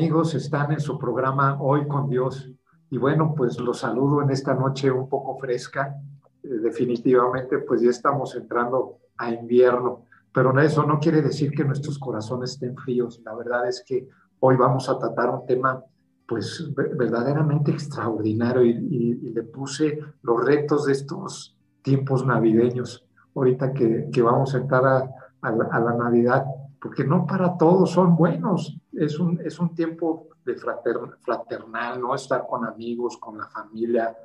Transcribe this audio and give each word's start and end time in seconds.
Amigos, 0.00 0.34
están 0.34 0.72
en 0.72 0.80
su 0.80 0.98
programa 0.98 1.60
Hoy 1.60 1.86
con 1.86 2.08
Dios. 2.08 2.50
Y 2.88 2.96
bueno, 2.96 3.34
pues 3.36 3.60
los 3.60 3.80
saludo 3.80 4.22
en 4.22 4.30
esta 4.30 4.54
noche 4.54 4.90
un 4.90 5.10
poco 5.10 5.36
fresca. 5.36 5.94
Eh, 6.42 6.48
definitivamente, 6.48 7.58
pues 7.58 7.82
ya 7.82 7.90
estamos 7.90 8.34
entrando 8.34 8.96
a 9.18 9.30
invierno, 9.30 10.06
pero 10.32 10.58
eso 10.58 10.84
no 10.84 10.98
quiere 11.00 11.20
decir 11.20 11.50
que 11.50 11.64
nuestros 11.64 11.98
corazones 11.98 12.52
estén 12.52 12.78
fríos. 12.78 13.20
La 13.26 13.34
verdad 13.34 13.68
es 13.68 13.84
que 13.86 14.08
hoy 14.38 14.56
vamos 14.56 14.88
a 14.88 14.98
tratar 14.98 15.28
un 15.28 15.44
tema 15.44 15.84
pues 16.26 16.66
verdaderamente 16.74 17.70
extraordinario 17.70 18.64
y, 18.64 19.32
le 19.34 19.42
puse 19.42 19.98
los 20.22 20.42
retos 20.42 20.86
de 20.86 20.92
estos 20.92 21.58
tiempos 21.82 22.24
navideños, 22.24 23.06
ahorita 23.34 23.74
que, 23.74 24.22
vamos 24.22 24.54
a 24.54 24.58
entrar 24.58 25.12
a 25.42 25.50
la 25.52 25.94
Navidad, 25.94 26.46
porque 26.80 27.04
no 27.04 27.26
para 27.26 27.56
todos 27.58 27.90
son 27.90 28.16
buenos 28.16 28.78
es 28.92 29.18
un, 29.18 29.40
es 29.44 29.58
un 29.58 29.74
tiempo 29.74 30.28
de 30.44 30.56
fraternal, 30.56 32.00
¿no? 32.00 32.14
Estar 32.14 32.46
con 32.46 32.64
amigos, 32.64 33.18
con 33.18 33.38
la 33.38 33.46
familia, 33.46 34.16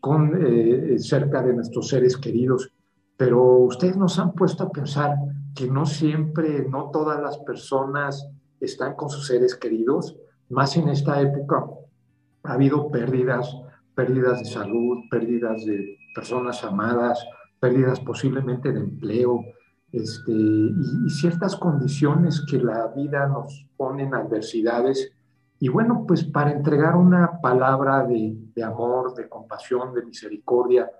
con 0.00 0.32
eh, 0.46 0.98
cerca 0.98 1.42
de 1.42 1.54
nuestros 1.54 1.88
seres 1.88 2.16
queridos. 2.16 2.70
Pero 3.16 3.42
ustedes 3.58 3.96
nos 3.96 4.18
han 4.18 4.32
puesto 4.32 4.64
a 4.64 4.70
pensar 4.70 5.16
que 5.54 5.68
no 5.68 5.86
siempre, 5.86 6.66
no 6.68 6.90
todas 6.90 7.20
las 7.20 7.38
personas 7.38 8.28
están 8.60 8.94
con 8.94 9.08
sus 9.08 9.26
seres 9.26 9.54
queridos, 9.56 10.16
más 10.48 10.76
en 10.76 10.88
esta 10.88 11.20
época 11.20 11.64
ha 12.44 12.52
habido 12.52 12.90
pérdidas, 12.90 13.56
pérdidas 13.94 14.40
de 14.40 14.44
salud, 14.46 14.98
pérdidas 15.10 15.64
de 15.64 15.96
personas 16.14 16.62
amadas, 16.64 17.24
pérdidas 17.58 18.00
posiblemente 18.00 18.72
de 18.72 18.80
empleo, 18.80 19.40
este, 19.94 20.32
y, 20.32 21.08
ciertas 21.08 21.56
condiciones 21.56 22.44
que 22.50 22.58
la 22.58 22.88
vida 22.88 23.28
nos 23.28 23.66
pone 23.76 24.02
en 24.02 24.14
adversidades. 24.14 25.12
Y 25.60 25.68
bueno, 25.68 26.04
pues 26.06 26.24
para 26.24 26.50
entregar 26.50 26.96
una 26.96 27.40
palabra 27.40 28.04
de, 28.04 28.36
de, 28.54 28.62
amor, 28.62 29.14
de 29.14 29.28
compasión, 29.28 29.94
de 29.94 30.04
misericordia, 30.04 30.90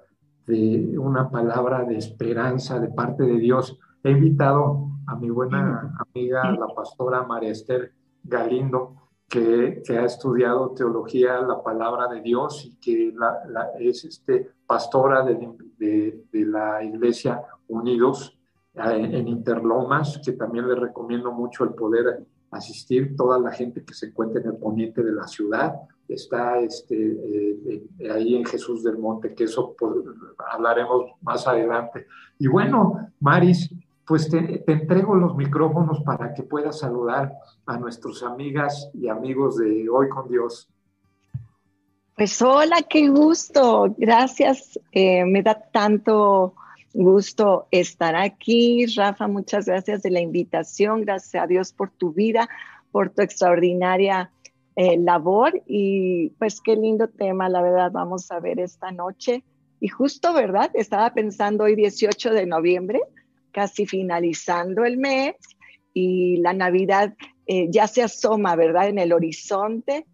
de 0.47 0.97
una 0.99 1.29
palabra 1.29 1.85
de 1.85 1.97
esperanza 1.97 2.79
de 2.79 2.89
parte 2.89 3.25
de 3.25 3.39
Dios, 3.39 3.79
he 4.03 4.13
invitado 4.13 4.91
a 5.07 5.17
mi 5.17 5.31
buena 5.31 5.97
amiga, 5.99 6.53
la 6.53 6.69
pastora 6.69 7.25
María 7.25 7.51
Esther 7.51 7.93
Galindo, 8.23 9.11
que, 9.29 9.83
que 9.85 9.99
ha 9.99 10.05
estudiado 10.05 10.71
teología, 10.71 11.41
la 11.41 11.63
palabra 11.63 12.07
de 12.09 12.21
Dios 12.21 12.65
y 12.65 12.77
que 12.77 13.13
la, 13.17 13.71
es 13.81 14.05
este, 14.05 14.51
pastora 14.67 15.25
de, 15.25 15.37
de, 15.79 16.25
de 16.31 16.47
la 16.47 16.85
Iglesia 16.85 17.43
Unidos 17.67 18.34
en 18.75 19.29
Interlomas, 19.29 20.21
que 20.25 20.33
también 20.33 20.69
le 20.69 20.75
recomiendo 20.75 21.33
mucho 21.33 21.65
el 21.65 21.71
poder 21.75 22.27
asistir. 22.51 23.17
Toda 23.17 23.39
la 23.39 23.53
gente 23.53 23.85
que 23.85 23.95
se 23.95 24.07
encuentra 24.07 24.41
en 24.41 24.49
el 24.49 24.57
poniente 24.57 25.03
de 25.03 25.13
la 25.13 25.27
ciudad 25.27 25.75
está 26.09 26.59
este, 26.59 26.97
eh, 26.97 27.83
ahí 28.11 28.37
en 28.37 28.45
Jesús 28.45 28.83
del 28.83 28.99
Monte, 28.99 29.35
que 29.35 29.45
eso 29.45 29.75
pues, 29.79 29.93
hablaremos 30.53 31.13
más 31.23 31.47
adelante. 31.47 32.07
Y 32.39 32.49
bueno, 32.49 33.11
Maris, 33.21 33.73
pues 34.07 34.29
te, 34.29 34.59
te, 34.59 34.73
entrego 34.73 35.15
los 35.15 35.35
micrófonos 35.37 36.03
para 36.03 36.35
que 36.35 36.43
puedas 36.43 36.81
saludar 36.81 37.33
a 37.67 37.79
nuestras 37.79 38.23
amigas 38.23 38.91
y 38.93 39.09
amigos 39.09 39.57
de 39.57 39.89
Hoy 39.89 40.09
con 40.09 40.29
Dios. 40.29 40.69
Pues 42.17 42.41
hola, 42.43 42.83
qué 42.89 43.09
gusto. 43.09 43.95
Gracias. 43.97 44.79
Eh, 44.93 45.25
me 45.25 45.43
da 45.43 45.55
tanto 45.73 46.55
gusto 46.95 47.67
estar 47.71 48.15
aquí. 48.15 48.87
Rafa, 48.97 49.27
muchas 49.27 49.67
gracias 49.67 50.03
de 50.03 50.11
la 50.11 50.21
invitación. 50.21 51.03
Gracias 51.03 51.43
a 51.43 51.47
Dios 51.47 51.73
por 51.73 51.91
tu 51.91 52.13
vida, 52.13 52.49
por 52.93 53.11
tu 53.11 53.21
extraordinaria 53.23 54.31
eh, 54.77 54.97
labor 54.99 55.63
y 55.67 56.31
pues 56.31 56.61
qué 56.61 56.75
lindo 56.75 57.09
tema, 57.09 57.49
la 57.49 57.63
verdad, 57.63 57.93
vamos 57.93 58.31
a 58.31 58.41
ver 58.41 58.59
esta 58.59 58.91
noche. 58.91 59.45
Y 59.81 59.89
justo, 59.89 60.33
¿verdad? 60.33 60.71
Estaba 60.75 61.13
pensando 61.13 61.65
hoy 61.65 61.75
18 61.75 62.33
de 62.33 62.47
noviembre, 62.47 63.01
casi 63.51 63.87
finalizando 63.87 64.85
el 64.85 64.97
mes 64.97 65.35
y 65.93 66.39
la 66.39 66.55
Navidad 66.55 67.15
eh, 67.47 67.69
ya 67.71 67.87
se 67.87 68.03
asoma, 68.03 68.57
¿verdad? 68.57 68.89
En 68.89 68.99
el 68.99 69.13
horizonte. 69.13 70.07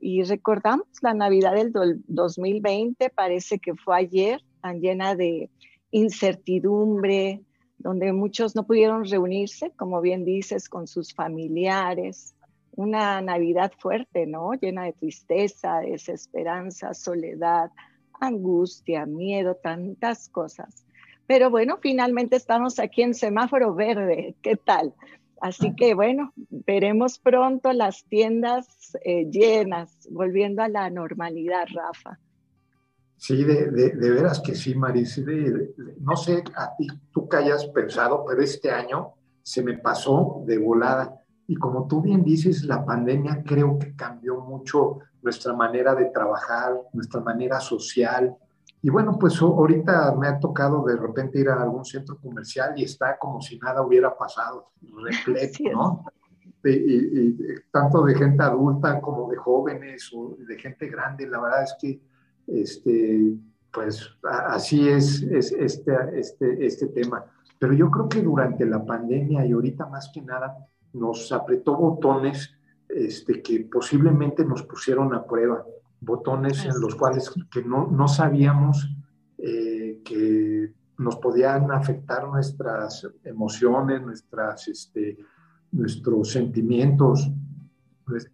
Y 0.00 0.22
recordamos 0.22 0.86
la 1.02 1.14
Navidad 1.14 1.54
del 1.54 1.72
2020, 2.06 3.10
parece 3.10 3.58
que 3.58 3.74
fue 3.74 3.96
ayer, 3.96 4.40
tan 4.60 4.80
llena 4.80 5.14
de, 5.14 5.50
incertidumbre, 5.96 7.42
donde 7.78 8.12
muchos 8.12 8.54
no 8.54 8.66
pudieron 8.66 9.04
reunirse, 9.04 9.70
como 9.76 10.02
bien 10.02 10.24
dices, 10.24 10.68
con 10.68 10.86
sus 10.86 11.14
familiares. 11.14 12.34
Una 12.72 13.22
Navidad 13.22 13.72
fuerte, 13.78 14.26
¿no? 14.26 14.52
Llena 14.52 14.84
de 14.84 14.92
tristeza, 14.92 15.78
desesperanza, 15.78 16.92
soledad, 16.92 17.70
angustia, 18.20 19.06
miedo, 19.06 19.54
tantas 19.54 20.28
cosas. 20.28 20.84
Pero 21.26 21.50
bueno, 21.50 21.78
finalmente 21.80 22.36
estamos 22.36 22.78
aquí 22.78 23.00
en 23.00 23.14
semáforo 23.14 23.74
verde. 23.74 24.34
¿Qué 24.42 24.56
tal? 24.56 24.92
Así 25.40 25.74
que 25.74 25.94
bueno, 25.94 26.34
veremos 26.36 27.18
pronto 27.18 27.72
las 27.72 28.04
tiendas 28.04 28.96
eh, 29.02 29.26
llenas, 29.30 30.08
volviendo 30.10 30.62
a 30.62 30.68
la 30.68 30.90
normalidad, 30.90 31.66
Rafa. 31.72 32.18
Sí, 33.18 33.44
de, 33.44 33.70
de, 33.70 34.10
veras 34.10 34.40
que 34.40 34.54
sí, 34.54 34.74
Maris. 34.74 35.22
no 36.00 36.16
sé 36.16 36.44
a 36.54 36.76
ti, 36.76 36.86
tú 37.10 37.28
que 37.28 37.38
hayas 37.38 37.64
pensado, 37.68 38.24
pero 38.28 38.42
este 38.42 38.70
año 38.70 39.14
se 39.42 39.62
me 39.62 39.78
pasó 39.78 40.42
de 40.46 40.58
volada. 40.58 41.14
Y 41.46 41.56
como 41.56 41.86
tú 41.86 42.02
bien 42.02 42.22
dices, 42.22 42.64
la 42.64 42.84
pandemia 42.84 43.42
creo 43.44 43.78
que 43.78 43.96
cambió 43.96 44.40
mucho 44.40 44.98
nuestra 45.22 45.54
manera 45.54 45.94
de 45.94 46.06
trabajar, 46.06 46.74
nuestra 46.92 47.20
manera 47.20 47.58
social. 47.58 48.36
Y 48.82 48.90
bueno, 48.90 49.16
pues 49.18 49.40
ahorita 49.40 50.14
me 50.14 50.28
ha 50.28 50.38
tocado 50.38 50.84
de 50.84 50.96
repente 50.96 51.40
ir 51.40 51.48
a 51.48 51.62
algún 51.62 51.84
centro 51.84 52.18
comercial 52.20 52.74
y 52.76 52.84
está 52.84 53.16
como 53.18 53.40
si 53.40 53.58
nada 53.58 53.82
hubiera 53.82 54.16
pasado, 54.16 54.72
repleto, 54.82 55.64
¿no? 55.72 56.04
Y, 56.64 56.70
y, 56.70 57.36
tanto 57.70 58.04
de 58.04 58.14
gente 58.14 58.42
adulta 58.42 59.00
como 59.00 59.30
de 59.30 59.36
jóvenes 59.36 60.10
o 60.12 60.36
de 60.36 60.58
gente 60.58 60.88
grande, 60.88 61.28
la 61.28 61.40
verdad 61.40 61.62
es 61.62 61.76
que 61.80 62.00
este, 62.46 63.34
pues 63.72 64.08
así 64.22 64.88
es, 64.88 65.22
es 65.22 65.52
este, 65.52 65.92
este, 66.14 66.66
este 66.66 66.86
tema. 66.88 67.24
Pero 67.58 67.72
yo 67.72 67.90
creo 67.90 68.08
que 68.08 68.22
durante 68.22 68.66
la 68.66 68.84
pandemia 68.84 69.46
y 69.46 69.52
ahorita 69.52 69.86
más 69.86 70.10
que 70.12 70.22
nada 70.22 70.56
nos 70.92 71.32
apretó 71.32 71.76
botones 71.76 72.54
este, 72.88 73.42
que 73.42 73.60
posiblemente 73.60 74.44
nos 74.44 74.62
pusieron 74.62 75.14
a 75.14 75.24
prueba, 75.24 75.64
botones 76.00 76.64
en 76.64 76.80
los 76.80 76.94
cuales 76.94 77.30
que 77.50 77.62
no, 77.62 77.86
no 77.88 78.08
sabíamos 78.08 78.88
eh, 79.38 80.00
que 80.04 80.72
nos 80.98 81.16
podían 81.16 81.70
afectar 81.72 82.26
nuestras 82.26 83.06
emociones, 83.24 84.00
nuestras, 84.02 84.68
este, 84.68 85.18
nuestros 85.72 86.30
sentimientos, 86.30 87.30
pues, 88.06 88.30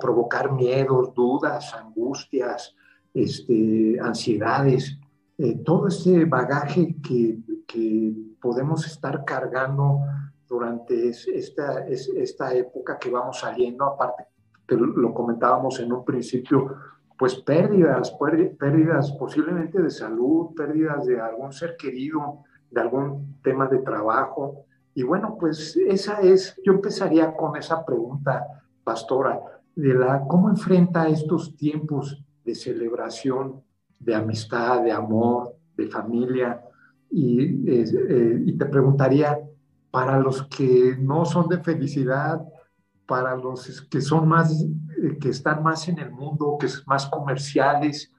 provocar 0.00 0.52
miedos, 0.52 1.14
dudas, 1.14 1.72
angustias, 1.74 2.74
este, 3.14 3.98
ansiedades, 4.00 4.98
eh, 5.38 5.58
todo 5.64 5.88
ese 5.88 6.24
bagaje 6.24 6.96
que, 7.02 7.38
que, 7.66 8.12
podemos 8.40 8.84
estar 8.88 9.24
cargando 9.24 10.00
durante 10.48 11.10
esta, 11.10 11.86
esta 11.86 12.52
época 12.52 12.98
que 12.98 13.08
vamos 13.08 13.38
saliendo, 13.38 13.84
aparte 13.84 14.24
que 14.66 14.76
lo 14.76 15.14
comentábamos 15.14 15.78
en 15.80 15.92
un 15.92 16.04
principio, 16.04 16.74
pues 17.18 17.36
pérdidas, 17.36 18.16
pérdidas 18.58 19.12
posiblemente 19.12 19.80
de 19.80 19.90
salud, 19.90 20.54
pérdidas 20.56 21.06
de 21.06 21.20
algún 21.20 21.52
ser 21.52 21.76
querido, 21.76 22.42
de 22.70 22.80
algún 22.80 23.38
tema 23.42 23.68
de 23.68 23.78
trabajo. 23.78 24.64
Y 24.94 25.02
bueno, 25.02 25.36
pues 25.38 25.76
esa 25.76 26.20
es, 26.20 26.60
yo 26.64 26.72
empezaría 26.72 27.34
con 27.36 27.56
esa 27.56 27.84
pregunta, 27.84 28.44
pastora, 28.82 29.40
de 29.74 29.94
la 29.94 30.24
cómo 30.26 30.50
enfrenta 30.50 31.08
estos 31.08 31.56
tiempos 31.56 32.21
de 32.44 32.54
celebración, 32.54 33.62
de 33.98 34.14
amistad, 34.14 34.82
de 34.82 34.92
amor, 34.92 35.54
de 35.76 35.86
familia. 35.88 36.62
Y, 37.10 37.70
eh, 37.70 38.42
y 38.46 38.52
te 38.56 38.66
preguntaría, 38.66 39.38
para 39.90 40.18
los 40.18 40.44
que 40.44 40.96
no 40.98 41.24
son 41.24 41.48
de 41.48 41.58
felicidad, 41.58 42.40
para 43.06 43.36
los 43.36 43.82
que 43.90 44.00
son 44.00 44.26
más, 44.26 44.50
eh, 44.62 45.18
que 45.20 45.28
están 45.28 45.62
más 45.62 45.86
en 45.88 45.98
el 45.98 46.10
mundo, 46.10 46.56
que 46.58 46.66
es 46.66 46.82
más 46.86 47.06
comerciales, 47.06 48.10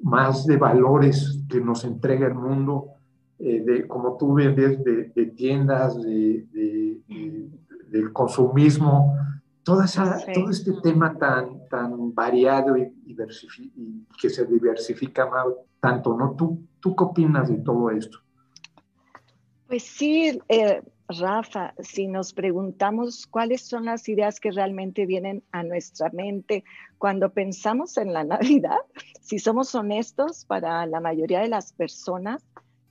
más 0.00 0.46
de 0.46 0.56
valores 0.56 1.42
que 1.48 1.60
nos 1.60 1.84
entrega 1.84 2.26
el 2.26 2.34
mundo, 2.34 2.92
eh, 3.38 3.62
de, 3.64 3.86
como 3.86 4.16
tú 4.16 4.34
ves, 4.34 4.56
de, 4.56 5.12
de 5.14 5.26
tiendas, 5.26 6.00
de, 6.02 6.46
del 7.90 8.12
consumismo, 8.12 9.14
todo 9.62 9.82
este 9.82 10.72
tema 10.82 11.16
tan, 11.18 11.57
tan 11.68 12.14
variado 12.14 12.76
y, 12.76 13.16
que 14.20 14.30
se 14.30 14.44
diversifica 14.46 15.28
tanto, 15.80 16.16
¿no? 16.16 16.34
¿Tú, 16.36 16.66
¿Tú 16.80 16.94
qué 16.94 17.04
opinas 17.04 17.48
de 17.48 17.58
todo 17.58 17.90
esto? 17.90 18.18
Pues 19.66 19.82
sí, 19.82 20.40
eh, 20.48 20.82
Rafa, 21.08 21.74
si 21.78 22.06
nos 22.06 22.32
preguntamos 22.32 23.26
cuáles 23.26 23.62
son 23.62 23.86
las 23.86 24.08
ideas 24.08 24.40
que 24.40 24.50
realmente 24.50 25.06
vienen 25.06 25.42
a 25.52 25.62
nuestra 25.62 26.10
mente 26.10 26.64
cuando 26.98 27.32
pensamos 27.32 27.96
en 27.96 28.12
la 28.12 28.24
Navidad, 28.24 28.78
si 29.20 29.38
somos 29.38 29.74
honestos, 29.74 30.44
para 30.44 30.86
la 30.86 31.00
mayoría 31.00 31.40
de 31.40 31.48
las 31.48 31.72
personas, 31.72 32.44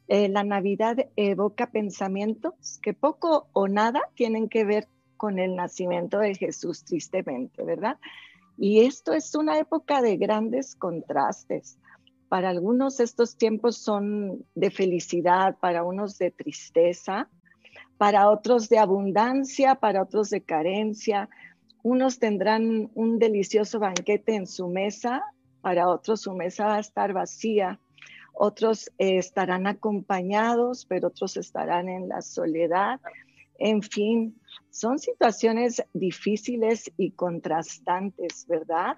eh, 0.08 0.30
la 0.30 0.44
Navidad 0.44 0.98
evoca 1.16 1.70
pensamientos 1.70 2.80
que 2.82 2.94
poco 2.94 3.50
o 3.54 3.68
nada 3.68 4.02
tienen 4.16 4.50
que 4.50 4.64
ver 4.64 4.88
con 5.18 5.38
el 5.38 5.56
nacimiento 5.56 6.20
de 6.20 6.36
Jesús, 6.36 6.86
tristemente, 6.86 7.64
¿verdad? 7.64 7.98
Y 8.58 8.82
esto 8.82 9.14
es 9.14 9.36
una 9.36 9.60
época 9.60 10.02
de 10.02 10.18
grandes 10.18 10.76
contrastes. 10.76 11.78
Para 12.28 12.50
algunos 12.50 13.00
estos 13.00 13.38
tiempos 13.38 13.78
son 13.78 14.46
de 14.56 14.72
felicidad, 14.72 15.58
para 15.60 15.84
unos 15.84 16.18
de 16.18 16.32
tristeza, 16.32 17.30
para 17.98 18.30
otros 18.30 18.68
de 18.68 18.80
abundancia, 18.80 19.76
para 19.76 20.02
otros 20.02 20.30
de 20.30 20.42
carencia. 20.42 21.30
Unos 21.84 22.20
tendrán 22.20 22.90
un 22.96 23.20
delicioso 23.20 23.80
banquete 23.80 24.36
en 24.36 24.48
su 24.48 24.68
mesa, 24.68 25.24
para 25.62 25.88
otros 25.88 26.22
su 26.22 26.34
mesa 26.34 26.66
va 26.66 26.76
a 26.76 26.80
estar 26.80 27.14
vacía. 27.14 27.80
Otros 28.34 28.92
eh, 28.98 29.18
estarán 29.18 29.68
acompañados, 29.68 30.86
pero 30.86 31.08
otros 31.08 31.38
estarán 31.38 31.90
en 31.90 32.10
la 32.10 32.22
soledad. 32.22 33.00
En 33.58 33.82
fin, 33.82 34.40
son 34.70 35.00
situaciones 35.00 35.84
difíciles 35.94 36.92
y 36.98 37.12
contrastantes, 37.12 38.46
¿verdad? 38.48 38.98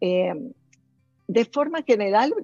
Eh, 0.00 0.34
de 1.28 1.44
forma 1.44 1.82
general, 1.82 2.34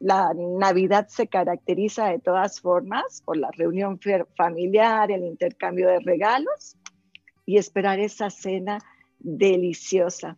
la 0.00 0.34
Navidad 0.34 1.08
se 1.08 1.28
caracteriza 1.28 2.08
de 2.08 2.18
todas 2.18 2.60
formas 2.60 3.22
por 3.24 3.36
la 3.36 3.50
reunión 3.52 3.98
familiar, 4.36 5.10
el 5.10 5.24
intercambio 5.24 5.88
de 5.88 6.00
regalos 6.00 6.76
y 7.46 7.56
esperar 7.56 8.00
esa 8.00 8.28
cena 8.30 8.78
deliciosa. 9.18 10.36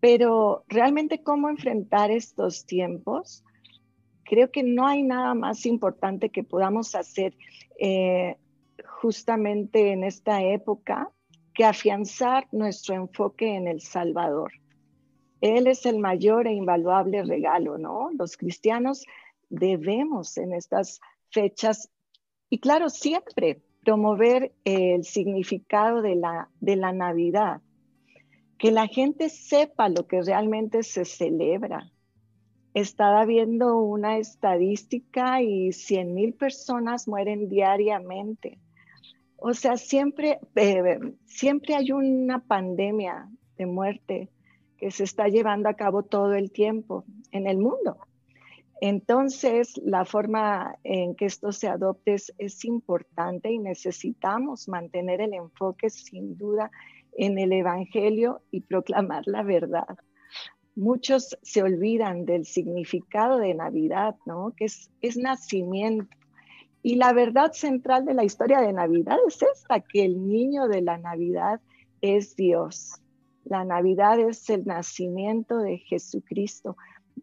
Pero 0.00 0.64
realmente 0.68 1.22
cómo 1.22 1.48
enfrentar 1.48 2.10
estos 2.10 2.64
tiempos, 2.66 3.44
creo 4.24 4.50
que 4.50 4.62
no 4.62 4.86
hay 4.86 5.02
nada 5.02 5.34
más 5.34 5.66
importante 5.66 6.30
que 6.30 6.44
podamos 6.44 6.94
hacer 6.94 7.34
eh, 7.80 8.36
justamente 8.86 9.92
en 9.92 10.04
esta 10.04 10.42
época 10.42 11.10
que 11.54 11.64
afianzar 11.64 12.46
nuestro 12.52 12.94
enfoque 12.94 13.56
en 13.56 13.66
el 13.66 13.80
Salvador. 13.80 14.52
Él 15.40 15.66
es 15.66 15.86
el 15.86 15.98
mayor 15.98 16.46
e 16.46 16.52
invaluable 16.52 17.22
regalo, 17.24 17.78
¿no? 17.78 18.10
Los 18.12 18.36
cristianos 18.36 19.04
debemos 19.48 20.36
en 20.36 20.52
estas 20.52 21.00
fechas, 21.30 21.90
y 22.48 22.58
claro, 22.58 22.88
siempre 22.90 23.62
promover 23.84 24.52
el 24.64 25.04
significado 25.04 26.02
de 26.02 26.16
la, 26.16 26.50
de 26.60 26.76
la 26.76 26.92
Navidad, 26.92 27.62
que 28.58 28.70
la 28.70 28.86
gente 28.86 29.30
sepa 29.30 29.88
lo 29.88 30.06
que 30.06 30.22
realmente 30.22 30.82
se 30.82 31.04
celebra. 31.04 31.90
Estaba 32.74 33.24
viendo 33.24 33.78
una 33.78 34.18
estadística 34.18 35.42
y 35.42 35.72
100 35.72 36.14
mil 36.14 36.34
personas 36.34 37.08
mueren 37.08 37.48
diariamente. 37.48 38.58
O 39.42 39.54
sea, 39.54 39.78
siempre, 39.78 40.38
eh, 40.54 40.98
siempre 41.24 41.74
hay 41.74 41.92
una 41.92 42.40
pandemia 42.40 43.28
de 43.56 43.66
muerte 43.66 44.28
que 44.76 44.90
se 44.90 45.04
está 45.04 45.28
llevando 45.28 45.68
a 45.68 45.74
cabo 45.74 46.02
todo 46.02 46.34
el 46.34 46.52
tiempo 46.52 47.04
en 47.32 47.46
el 47.46 47.58
mundo. 47.58 47.96
Entonces, 48.82 49.78
la 49.82 50.04
forma 50.04 50.74
en 50.84 51.14
que 51.14 51.26
esto 51.26 51.52
se 51.52 51.68
adopte 51.68 52.14
es, 52.14 52.64
importante 52.64 53.50
y 53.50 53.58
necesitamos 53.58 54.68
mantener 54.68 55.22
el 55.22 55.34
enfoque 55.34 55.90
sin 55.90 56.36
duda 56.36 56.70
en 57.12 57.38
el 57.38 57.52
Evangelio 57.52 58.42
y 58.50 58.60
proclamar 58.62 59.22
la 59.26 59.42
verdad. 59.42 59.98
Muchos 60.74 61.36
se 61.42 61.62
olvidan 61.62 62.24
del 62.24 62.44
significado 62.46 63.38
de 63.38 63.54
Navidad, 63.54 64.16
¿no? 64.24 64.54
Que 64.56 64.66
es, 64.66 64.90
es 65.02 65.16
nacimiento. 65.16 66.19
Y 66.82 66.96
la 66.96 67.12
verdad 67.12 67.52
central 67.52 68.04
de 68.06 68.14
la 68.14 68.24
historia 68.24 68.60
de 68.60 68.72
Navidad 68.72 69.16
es 69.26 69.42
esta, 69.42 69.80
que 69.80 70.04
el 70.04 70.26
niño 70.26 70.66
de 70.68 70.82
la 70.82 70.98
Navidad 70.98 71.60
es 72.00 72.36
Dios. 72.36 73.00
La 73.44 73.64
Navidad 73.64 74.18
es 74.18 74.48
el 74.48 74.64
nacimiento 74.64 75.58
de 75.58 75.78
Jesucristo. 75.78 76.76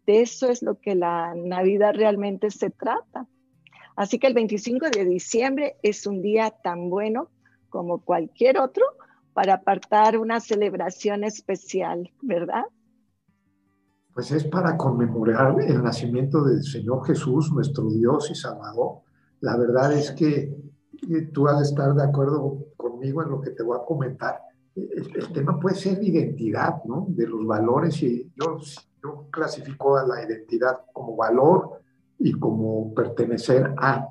De 0.06 0.20
eso 0.20 0.48
es 0.48 0.62
lo 0.62 0.78
que 0.78 0.94
la 0.94 1.34
Navidad 1.34 1.94
realmente 1.94 2.50
se 2.50 2.70
trata. 2.70 3.26
Así 3.96 4.18
que 4.20 4.28
el 4.28 4.34
25 4.34 4.90
de 4.90 5.04
diciembre 5.04 5.76
es 5.82 6.06
un 6.06 6.22
día 6.22 6.50
tan 6.50 6.88
bueno 6.88 7.30
como 7.68 8.04
cualquier 8.04 8.58
otro 8.58 8.84
para 9.32 9.54
apartar 9.54 10.18
una 10.18 10.40
celebración 10.40 11.24
especial, 11.24 12.12
¿verdad? 12.22 12.64
Pues 14.14 14.30
es 14.30 14.44
para 14.44 14.76
conmemorar 14.76 15.60
el 15.60 15.82
nacimiento 15.82 16.44
del 16.44 16.62
Señor 16.62 17.06
Jesús, 17.06 17.52
nuestro 17.52 17.90
Dios 17.90 18.30
y 18.30 18.34
Salvador. 18.34 19.02
La 19.40 19.56
verdad 19.56 19.92
es 19.92 20.10
que 20.12 20.54
tú 21.32 21.48
has 21.48 21.58
de 21.58 21.64
estar 21.64 21.94
de 21.94 22.02
acuerdo 22.02 22.66
conmigo 22.76 23.22
en 23.22 23.30
lo 23.30 23.40
que 23.40 23.50
te 23.50 23.62
voy 23.62 23.78
a 23.78 23.84
comentar 23.84 24.48
el, 24.92 25.32
tema 25.32 25.58
puede 25.58 25.76
ser 25.76 26.02
identidad, 26.02 26.82
¿no? 26.84 27.06
De 27.08 27.26
los 27.26 27.46
valores 27.46 28.02
y 28.02 28.30
yo, 28.36 28.58
yo 29.02 29.26
clasifico 29.30 29.96
a 29.96 30.06
la 30.06 30.24
identidad 30.24 30.80
como 30.92 31.16
valor 31.16 31.80
y 32.18 32.32
como 32.32 32.94
pertenecer 32.94 33.74
a. 33.76 34.08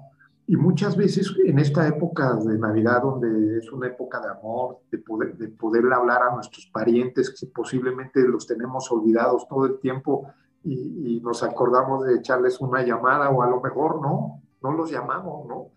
Y 0.49 0.55
muchas 0.55 0.95
veces 0.95 1.33
en 1.45 1.59
esta 1.59 1.85
época 1.87 2.33
de 2.35 2.57
Navidad, 2.57 3.01
donde 3.01 3.57
es 3.57 3.69
una 3.71 3.87
época 3.87 4.21
de 4.21 4.29
amor, 4.29 4.79
de 4.89 4.97
poder, 4.99 5.35
de 5.37 5.49
poder 5.49 5.91
hablar 5.91 6.21
a 6.23 6.35
nuestros 6.35 6.67
parientes 6.67 7.35
que 7.37 7.47
posiblemente 7.47 8.21
los 8.21 8.47
tenemos 8.47 8.89
olvidados 8.91 9.45
todo 9.47 9.65
el 9.65 9.79
tiempo 9.79 10.31
y, 10.63 11.17
y, 11.17 11.21
nos 11.21 11.43
acordamos 11.43 12.05
de 12.05 12.15
echarles 12.15 12.59
una 12.61 12.83
llamada 12.83 13.29
o 13.29 13.41
a 13.41 13.49
lo 13.49 13.61
mejor 13.61 14.01
no, 14.01 14.41
no 14.67 14.77
los 14.77 14.91
llamamos, 14.91 15.47
¿no? 15.47 15.71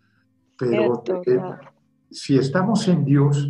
Pero 0.56 1.02
eh, 1.06 1.40
si 2.10 2.36
estamos 2.36 2.86
en 2.88 3.04
Dios, 3.04 3.48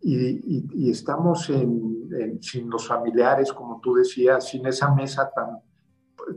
y, 0.00 0.90
estamos 0.90 1.46
sin 1.46 2.70
los 2.70 2.86
familiares, 2.86 3.52
como 3.52 3.80
tú 3.80 3.94
decías, 3.94 4.46
sin 4.46 4.66
esa 4.66 4.94
mesa 4.94 5.30
tan, 5.34 5.60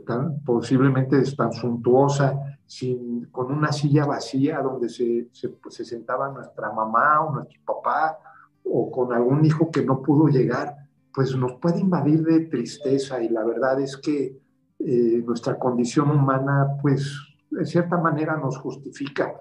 tan 0.06 0.40
posiblemente 0.40 1.22
tan 1.36 1.52
suntuosa, 1.52 2.58
sin, 2.66 3.26
con 3.26 3.52
una 3.52 3.70
silla 3.72 4.06
vacía 4.06 4.60
donde 4.60 4.88
se, 4.88 5.28
se, 5.32 5.84
sentaba 5.84 6.30
nuestra 6.30 6.72
mamá 6.72 7.20
o 7.20 7.34
nuestro 7.34 7.60
papá, 7.64 8.18
o 8.64 8.90
con 8.90 9.12
algún 9.12 9.44
hijo 9.44 9.70
que 9.70 9.84
no 9.84 10.02
pudo 10.02 10.28
llegar, 10.28 10.74
pues 11.14 11.36
nos 11.36 11.54
puede 11.54 11.80
invadir 11.80 12.22
de 12.22 12.46
tristeza 12.46 13.22
y 13.22 13.28
la 13.28 13.44
verdad 13.44 13.80
es 13.80 13.96
que 13.96 14.38
eh, 14.78 15.22
nuestra 15.26 15.58
condición 15.58 16.10
humana, 16.10 16.78
pues 16.80 17.27
de 17.50 17.64
cierta 17.66 17.96
manera 17.98 18.36
nos 18.36 18.58
justifica. 18.58 19.34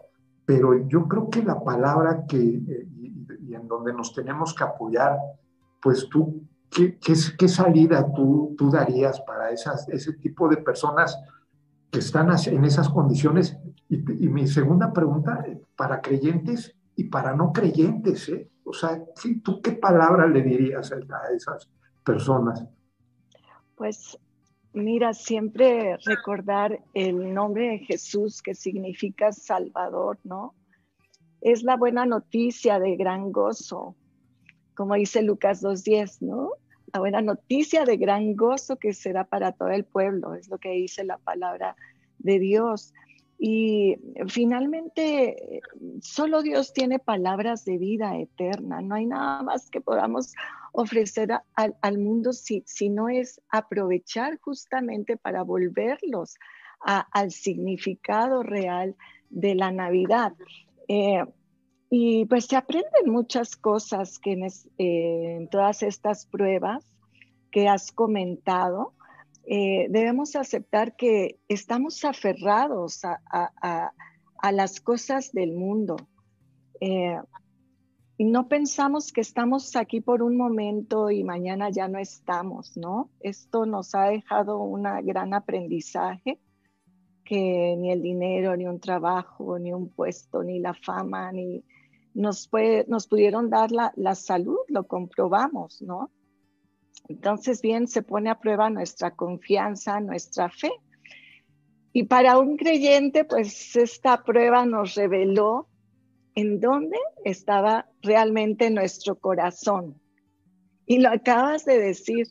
Pero 0.45 0.87
yo 0.87 1.07
creo 1.07 1.29
que 1.29 1.43
la 1.43 1.63
palabra 1.63 2.25
que, 2.27 2.37
eh, 2.37 2.87
y 3.41 3.53
en 3.53 3.67
donde 3.67 3.93
nos 3.93 4.13
tenemos 4.13 4.53
que 4.53 4.63
apoyar, 4.63 5.17
pues 5.81 6.07
tú, 6.09 6.41
¿qué, 6.69 6.97
qué, 6.99 7.47
salida 7.47 8.11
tú, 8.13 8.55
tú 8.57 8.69
darías 8.69 9.21
para 9.21 9.51
esas, 9.51 9.87
ese 9.89 10.13
tipo 10.13 10.47
de 10.47 10.57
personas 10.57 11.17
que 11.91 11.99
están 11.99 12.29
en 12.47 12.65
esas 12.65 12.89
condiciones? 12.89 13.57
Y, 13.89 13.97
mi 13.97 14.47
segunda 14.47 14.91
pregunta, 14.91 15.45
para 15.75 16.01
creyentes 16.01 16.75
y 16.95 17.05
para 17.05 17.35
no 17.35 17.53
creyentes, 17.53 18.27
¿eh? 18.29 18.49
O 18.65 18.73
sea, 18.73 19.01
¿tú 19.43 19.61
qué 19.61 19.71
palabra 19.71 20.27
le 20.27 20.41
dirías 20.41 20.91
a 20.91 21.33
esas 21.33 21.69
personas? 22.03 22.65
Pues 23.75 24.17
mira, 24.77 25.13
siempre 25.13 25.98
recordar 26.05 26.79
el 26.93 27.34
nombre 27.34 27.69
de 27.69 27.79
Jesús 27.79 28.41
que 28.41 28.55
significa 28.55 29.31
Salvador, 29.31 30.19
¿no? 30.24 30.53
es 31.41 31.63
la 31.63 31.77
buena 31.77 32.05
noticia 32.05 32.79
de 32.79 32.96
gran 32.96 33.31
gozo, 33.31 33.96
como 34.75 34.96
dice 34.96 35.22
Lucas 35.22 35.63
2.10, 35.63 36.22
¿no? 36.22 36.51
La 36.93 37.00
buena 37.00 37.22
noticia 37.22 37.84
de 37.86 37.98
gran 37.98 38.36
gozo 38.36 38.77
que 38.77 38.93
será 38.93 39.25
para 39.25 39.51
todo 39.51 39.69
el 39.69 39.84
pueblo, 39.86 40.34
es 40.34 40.50
lo 40.50 40.57
que 40.57 40.72
dice 40.72 41.03
la 41.03 41.17
palabra 41.17 41.75
de 42.19 42.39
Dios. 42.39 42.93
Y 43.39 43.98
finalmente, 44.27 45.62
solo 46.01 46.41
Dios 46.41 46.74
tiene 46.74 46.98
palabras 46.98 47.65
de 47.65 47.77
vida 47.77 48.17
eterna. 48.17 48.82
No 48.82 48.96
hay 48.96 49.06
nada 49.06 49.44
más 49.44 49.70
que 49.70 49.79
podamos 49.79 50.34
ofrecer 50.72 51.29
al 51.53 51.98
mundo 52.00 52.34
si, 52.34 52.63
si, 52.65 52.89
no 52.89 53.10
es 53.10 53.39
aprovechar 53.50 54.39
justamente 54.39 55.17
para 55.17 55.44
volverlos 55.44 56.36
al 56.79 57.32
significado 57.32 58.44
real 58.44 58.96
de 59.29 59.56
la 59.56 59.72
Navidad. 59.72 60.34
Eh, 60.88 61.24
y 61.89 62.25
pues 62.25 62.46
se 62.46 62.56
aprenden 62.56 63.10
muchas 63.10 63.56
cosas 63.56 64.20
que 64.20 64.34
eh, 64.34 65.36
en, 65.38 65.50
todas 65.50 65.84
estas 65.84 66.25
pruebas 66.25 66.86
que 67.51 67.67
has 67.67 67.91
comentado. 67.91 68.94
Eh, 69.49 69.87
debemos 69.89 70.35
aceptar 70.35 70.97
que 70.97 71.39
estamos 71.47 72.03
aferrados 72.03 73.01
a, 73.05 73.93
las 74.51 74.81
cosas 74.81 75.31
del 75.31 75.53
mundo. 75.53 75.95
no 78.19 78.47
pensamos 78.49 79.13
que 79.13 79.21
estamos 79.21 79.75
aquí 79.77 80.01
por 80.01 80.21
un 80.21 80.35
momento 80.35 81.09
y 81.11 81.23
mañana 81.23 81.69
ya 81.69 81.87
no 81.87 81.97
estamos, 81.97 82.75
¿no? 82.75 83.09
Esto 83.21 83.65
nos 83.65 83.95
ha 83.95 84.09
dejado 84.09 84.59
un 84.59 84.83
gran 84.83 85.33
aprendizaje 85.33 86.39
que 87.23 87.75
ni 87.77 87.91
el 87.91 88.01
dinero, 88.01 88.55
ni 88.57 88.65
un 88.67 88.79
trabajo, 88.79 89.59
ni 89.59 89.71
un 89.71 89.89
puesto, 89.89 90.43
ni 90.43 90.59
la 90.59 90.73
fama, 90.73 91.31
ni 91.31 91.63
nos, 92.13 92.49
nos 92.87 93.07
pudieron 93.07 93.49
dar 93.49 93.71
la, 93.71 93.93
la 93.95 94.15
salud, 94.15 94.57
lo 94.67 94.87
comprobamos, 94.87 95.81
¿no? 95.81 96.11
Entonces, 97.09 97.61
bien, 97.61 97.87
se 97.87 98.01
pone 98.01 98.29
a 98.29 98.39
prueba 98.39 98.69
nuestra 98.69 99.11
confianza, 99.11 99.99
nuestra 99.99 100.49
fe. 100.49 100.71
Y 101.93 102.03
para 102.03 102.37
un 102.37 102.57
creyente, 102.57 103.25
pues 103.25 103.75
esta 103.75 104.23
prueba 104.23 104.65
nos 104.65 104.95
reveló 104.95 105.67
en 106.35 106.59
dónde 106.59 106.97
estaba 107.23 107.87
realmente 108.01 108.69
nuestro 108.69 109.15
corazón. 109.15 109.99
Y 110.85 110.99
lo 110.99 111.09
acabas 111.09 111.65
de 111.65 111.79
decir, 111.79 112.27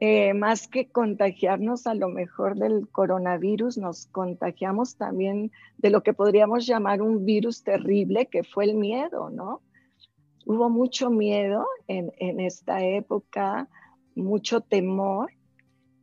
eh, 0.00 0.34
más 0.34 0.66
que 0.66 0.88
contagiarnos 0.88 1.86
a 1.86 1.94
lo 1.94 2.08
mejor 2.08 2.56
del 2.56 2.88
coronavirus, 2.88 3.78
nos 3.78 4.06
contagiamos 4.06 4.96
también 4.96 5.52
de 5.78 5.90
lo 5.90 6.02
que 6.02 6.14
podríamos 6.14 6.66
llamar 6.66 7.02
un 7.02 7.24
virus 7.24 7.62
terrible, 7.62 8.26
que 8.26 8.42
fue 8.42 8.64
el 8.64 8.74
miedo, 8.74 9.30
¿no? 9.30 9.60
Hubo 10.46 10.68
mucho 10.70 11.10
miedo 11.10 11.66
en, 11.86 12.12
en 12.18 12.40
esta 12.40 12.84
época, 12.84 13.68
mucho 14.14 14.60
temor, 14.60 15.30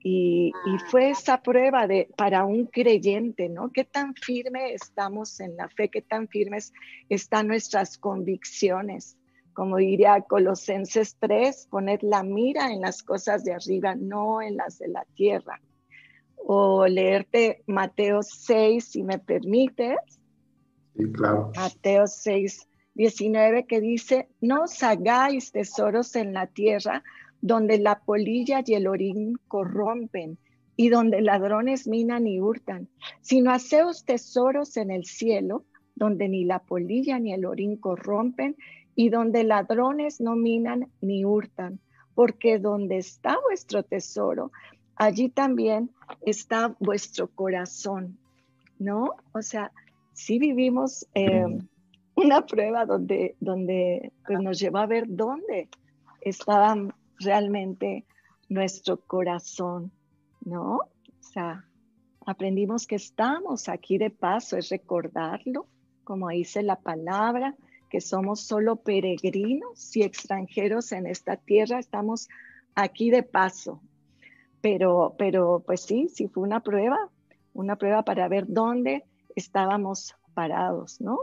y, 0.02 0.54
fue 0.90 1.10
esa 1.10 1.42
prueba 1.42 1.86
de, 1.86 2.10
para 2.16 2.46
un 2.46 2.66
creyente, 2.68 3.50
¿no? 3.50 3.72
¿Qué 3.72 3.84
tan 3.84 4.16
firme 4.16 4.74
estamos 4.74 5.40
en 5.40 5.58
la 5.58 5.68
fe? 5.68 5.90
¿Qué 5.90 6.02
tan 6.02 6.28
firmes 6.28 6.74
están 7.10 7.48
nuestras 7.48 7.98
convicciones? 7.98 9.18
Como 9.54 9.78
diría 9.78 10.22
Colosenses 10.22 11.18
3, 11.20 11.68
poner 11.70 12.02
la 12.02 12.24
mira 12.24 12.72
en 12.72 12.82
las 12.82 13.04
cosas 13.04 13.44
de 13.44 13.54
arriba, 13.54 13.96
no 13.96 14.42
en 14.42 14.56
las 14.56 14.80
de 14.80 14.88
la 14.88 15.06
tierra. 15.16 15.60
O 16.38 16.88
leerte 16.88 17.62
Mateo 17.68 18.24
6, 18.24 18.86
si 18.86 19.04
me 19.04 19.20
permites. 19.20 19.98
Sí, 20.96 21.12
claro. 21.12 21.52
Mateo 21.58 22.08
6, 22.08 22.69
19, 23.00 23.66
que 23.66 23.80
dice, 23.80 24.28
no 24.42 24.64
os 24.64 24.84
hagáis 24.84 25.54
tesoros 25.54 26.18
en 26.18 26.34
la 26.34 26.48
tierra 26.48 27.02
donde 27.40 27.80
la 27.80 28.02
polilla 28.02 28.62
y 28.66 28.74
el 28.74 28.88
orín 28.88 29.40
corrompen 29.48 30.38
y 30.76 30.90
donde 30.90 31.22
ladrones 31.22 31.88
minan 31.88 32.28
y 32.28 32.42
hurtan, 32.42 32.90
sino 33.22 33.54
haceos 33.54 34.04
tesoros 34.04 34.76
en 34.76 34.92
el 34.92 35.06
cielo, 35.06 35.64
donde 35.96 36.28
ni 36.28 36.44
la 36.44 36.60
polilla 36.60 37.20
ni 37.20 37.32
el 37.32 37.46
orín 37.46 37.78
corrompen 37.78 38.58
y 38.96 39.08
donde 39.08 39.46
ladrones 39.46 40.20
no 40.20 40.36
minan 40.36 40.92
ni 41.00 41.24
hurtan, 41.24 41.80
porque 42.16 42.60
donde 42.60 42.98
está 42.98 43.38
vuestro 43.48 43.84
tesoro, 43.84 44.52
allí 44.98 45.30
también 45.30 45.90
está 46.26 46.76
vuestro 46.82 47.30
corazón, 47.30 48.20
¿no? 48.78 49.16
O 49.32 49.42
sea, 49.42 49.72
si 50.12 50.38
vivimos 50.38 51.08
eh, 51.14 51.46
una 52.20 52.46
prueba 52.46 52.86
donde, 52.86 53.36
donde 53.40 54.12
pues, 54.26 54.40
nos 54.40 54.60
lleva 54.60 54.84
a 54.84 54.88
ver 54.88 55.06
dónde 55.08 55.70
estaban 56.22 56.94
realmente 57.20 58.06
nuestro 58.50 58.98
corazón, 59.02 59.92
¿no? 60.42 60.78
O 60.78 61.24
sea, 61.34 61.66
aprendimos 62.26 62.88
que 62.88 62.96
estamos 62.96 63.70
aquí 63.70 63.98
de 63.98 64.10
paso, 64.10 64.58
es 64.58 64.70
recordarlo, 64.70 65.68
como 66.04 66.30
dice 66.30 66.64
la 66.64 66.76
palabra, 66.78 67.56
que 67.90 68.02
somos 68.02 68.42
solo 68.42 68.78
peregrinos 68.78 69.96
y 69.96 70.04
extranjeros 70.04 70.92
en 70.92 71.08
esta 71.08 71.38
tierra, 71.38 71.80
estamos 71.80 72.28
aquí 72.76 73.10
de 73.10 73.24
paso. 73.24 73.82
Pero, 74.62 75.16
pero 75.18 75.64
pues 75.66 75.82
sí, 75.82 76.08
sí 76.10 76.28
fue 76.28 76.44
una 76.44 76.60
prueba, 76.62 76.98
una 77.54 77.78
prueba 77.78 78.04
para 78.04 78.28
ver 78.28 78.46
dónde 78.48 79.06
estábamos 79.36 80.16
parados, 80.34 81.00
¿no? 81.02 81.20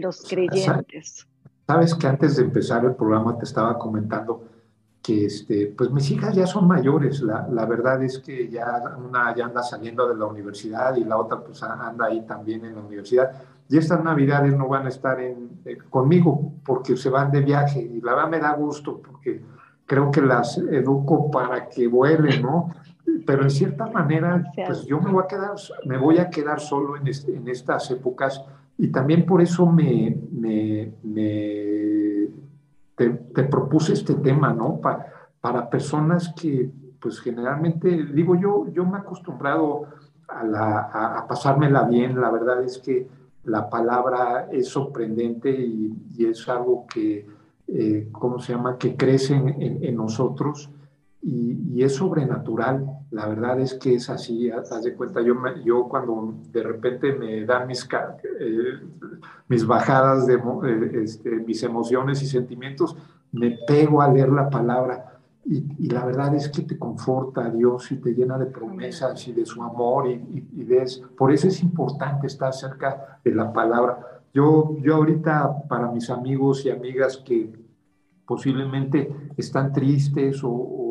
Los 0.00 0.22
creyentes. 0.28 1.26
Sabes 1.66 1.94
que 1.94 2.06
antes 2.06 2.36
de 2.36 2.44
empezar 2.44 2.84
el 2.84 2.94
programa 2.94 3.36
te 3.38 3.44
estaba 3.44 3.78
comentando 3.78 4.44
que 5.06 5.26
este, 5.26 5.72
pues 5.78 5.90
mis 5.92 6.10
hijas 6.10 6.34
ya 6.34 6.48
son 6.48 6.66
mayores, 6.66 7.20
la, 7.20 7.46
la, 7.48 7.64
verdad 7.64 8.02
es 8.02 8.18
que 8.18 8.48
ya 8.48 8.82
una 8.98 9.32
ya 9.36 9.44
anda 9.44 9.62
saliendo 9.62 10.08
de 10.08 10.16
la 10.16 10.26
universidad 10.26 10.96
y 10.96 11.04
la 11.04 11.16
otra 11.16 11.38
pues 11.38 11.62
anda 11.62 12.06
ahí 12.06 12.22
también 12.22 12.64
en 12.64 12.74
la 12.74 12.80
universidad. 12.80 13.30
Y 13.68 13.78
estas 13.78 14.02
navidades 14.02 14.56
no 14.56 14.66
van 14.66 14.86
a 14.86 14.88
estar 14.88 15.20
en, 15.20 15.60
eh, 15.64 15.78
conmigo 15.90 16.54
porque 16.64 16.96
se 16.96 17.08
van 17.08 17.30
de 17.30 17.40
viaje 17.40 17.80
y 17.80 18.00
la 18.00 18.14
verdad 18.14 18.30
me 18.30 18.40
da 18.40 18.54
gusto 18.54 19.00
porque 19.00 19.42
creo 19.86 20.10
que 20.10 20.22
las 20.22 20.58
educo 20.58 21.30
para 21.30 21.68
que 21.68 21.86
vuelen, 21.86 22.42
¿no? 22.42 22.74
Pero 23.24 23.44
en 23.44 23.50
cierta 23.50 23.86
manera, 23.86 24.44
pues 24.66 24.84
yo 24.86 25.00
me 25.00 25.12
voy 25.12 25.22
a 25.22 25.28
quedar, 25.28 25.54
me 25.84 25.98
voy 25.98 26.18
a 26.18 26.28
quedar 26.30 26.58
solo 26.58 26.96
en, 26.96 27.06
en 27.06 27.48
estas 27.48 27.90
épocas 27.92 28.44
y 28.78 28.88
también 28.88 29.24
por 29.24 29.40
eso 29.40 29.66
me, 29.66 30.16
te, 32.94 33.44
propuse 33.44 33.92
este 33.92 34.14
tema, 34.14 34.52
¿no? 34.52 34.80
para 35.40 35.70
personas 35.70 36.32
que, 36.34 36.70
pues 37.00 37.20
generalmente, 37.20 37.88
digo 38.12 38.34
yo, 38.34 38.66
yo 38.72 38.84
me 38.84 38.98
he 38.98 39.00
acostumbrado 39.00 39.84
a, 40.28 41.18
a, 41.18 41.26
pasármela 41.26 41.84
bien, 41.84 42.20
la 42.20 42.30
verdad 42.30 42.62
es 42.64 42.78
que 42.78 43.06
la 43.44 43.70
palabra 43.70 44.48
es 44.50 44.68
sorprendente 44.68 45.50
y, 45.50 45.94
es 46.18 46.48
algo 46.48 46.86
que, 46.92 47.26
eh, 47.68 48.08
¿cómo 48.10 48.38
se 48.40 48.52
llama?, 48.52 48.76
que 48.76 48.96
crece 48.96 49.34
en, 49.34 49.96
nosotros 49.96 50.70
y, 51.22 51.82
es 51.82 51.94
sobrenatural. 51.96 52.86
La 53.10 53.26
verdad 53.26 53.60
es 53.60 53.74
que 53.74 53.94
es 53.94 54.08
así, 54.10 54.50
haz 54.50 54.82
de 54.82 54.94
cuenta, 54.94 55.20
yo, 55.20 55.34
yo 55.64 55.88
cuando 55.88 56.34
de 56.50 56.62
repente 56.62 57.12
me 57.12 57.44
dan 57.44 57.66
mis, 57.66 57.88
eh, 58.40 58.80
mis 59.48 59.66
bajadas 59.66 60.26
de 60.26 60.34
eh, 60.34 61.02
este, 61.02 61.30
mis 61.30 61.62
emociones 61.62 62.22
y 62.22 62.26
sentimientos, 62.26 62.96
me 63.32 63.58
pego 63.66 64.00
a 64.02 64.10
leer 64.10 64.30
la 64.30 64.48
palabra. 64.48 65.12
Y, 65.44 65.88
la 65.88 66.04
verdad 66.04 66.34
es 66.34 66.48
que 66.48 66.62
te 66.62 66.76
conforta 66.76 67.46
a 67.46 67.50
Dios 67.50 67.92
y 67.92 67.96
te 67.98 68.12
llena 68.14 68.36
de 68.36 68.46
promesas 68.46 69.28
y 69.28 69.32
de 69.32 69.46
su 69.46 69.62
amor 69.62 70.08
y, 70.08 70.48
y, 70.52 70.64
ves, 70.64 71.02
por 71.16 71.32
eso 71.32 71.46
es 71.46 71.62
importante 71.62 72.26
estar 72.26 72.52
cerca 72.52 73.20
de 73.24 73.32
la 73.32 73.52
palabra. 73.52 74.22
Yo, 74.34 74.76
yo 74.82 74.96
ahorita 74.96 75.68
para 75.68 75.90
mis 75.90 76.10
amigos 76.10 76.66
y 76.66 76.70
amigas 76.70 77.18
que 77.18 77.52
posiblemente 78.26 79.10
están 79.36 79.72
tristes 79.72 80.42
o, 80.42 80.50
o, 80.50 80.85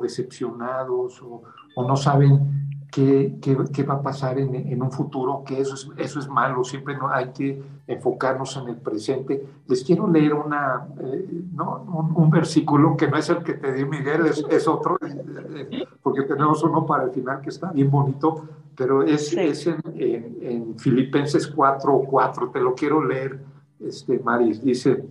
decepcionados 0.00 1.22
o, 1.22 1.42
no 1.82 1.96
saben 1.96 2.64
qué, 2.90 3.36
qué, 3.40 3.82
va 3.82 3.94
a 3.94 4.02
pasar 4.02 4.38
en, 4.38 4.54
en, 4.54 4.80
un 4.80 4.92
futuro, 4.92 5.42
que 5.44 5.60
eso 5.60 5.74
es, 5.74 5.88
eso 5.96 6.20
es 6.20 6.28
malo, 6.28 6.62
siempre 6.62 6.96
no, 6.96 7.08
hay 7.08 7.32
que 7.32 7.60
enfocarnos 7.88 8.56
en 8.56 8.68
el 8.68 8.76
presente. 8.76 9.44
Les 9.66 9.82
quiero 9.82 10.08
leer 10.08 10.34
una, 10.34 10.86
eh, 11.00 11.44
¿no? 11.52 12.12
un, 12.14 12.30
versículo 12.30 12.96
que 12.96 13.08
no 13.08 13.16
es 13.16 13.28
el 13.30 13.42
que 13.42 13.54
te 13.54 13.72
di 13.72 13.84
Miguel, 13.84 14.26
es, 14.26 14.44
es 14.48 14.68
otro, 14.68 14.96
eh, 15.04 15.68
eh, 15.72 15.84
porque 16.02 16.22
tenemos 16.22 16.62
uno 16.62 16.86
para 16.86 17.04
el 17.04 17.10
final 17.10 17.40
que 17.40 17.48
está 17.48 17.72
bien 17.72 17.90
bonito, 17.90 18.44
pero 18.76 19.02
es, 19.02 19.32
es 19.32 19.66
en, 19.66 19.80
en, 19.96 20.38
en, 20.40 20.78
Filipenses 20.78 21.48
4, 21.48 22.04
4, 22.08 22.50
te 22.50 22.60
lo 22.60 22.74
quiero 22.76 23.04
leer, 23.04 23.40
este, 23.80 24.20
Maris, 24.20 24.62
dice, 24.62 25.04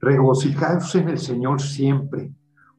regocijaos 0.00 0.94
en 0.96 1.08
el 1.08 1.18
Señor 1.18 1.62
siempre 1.62 2.32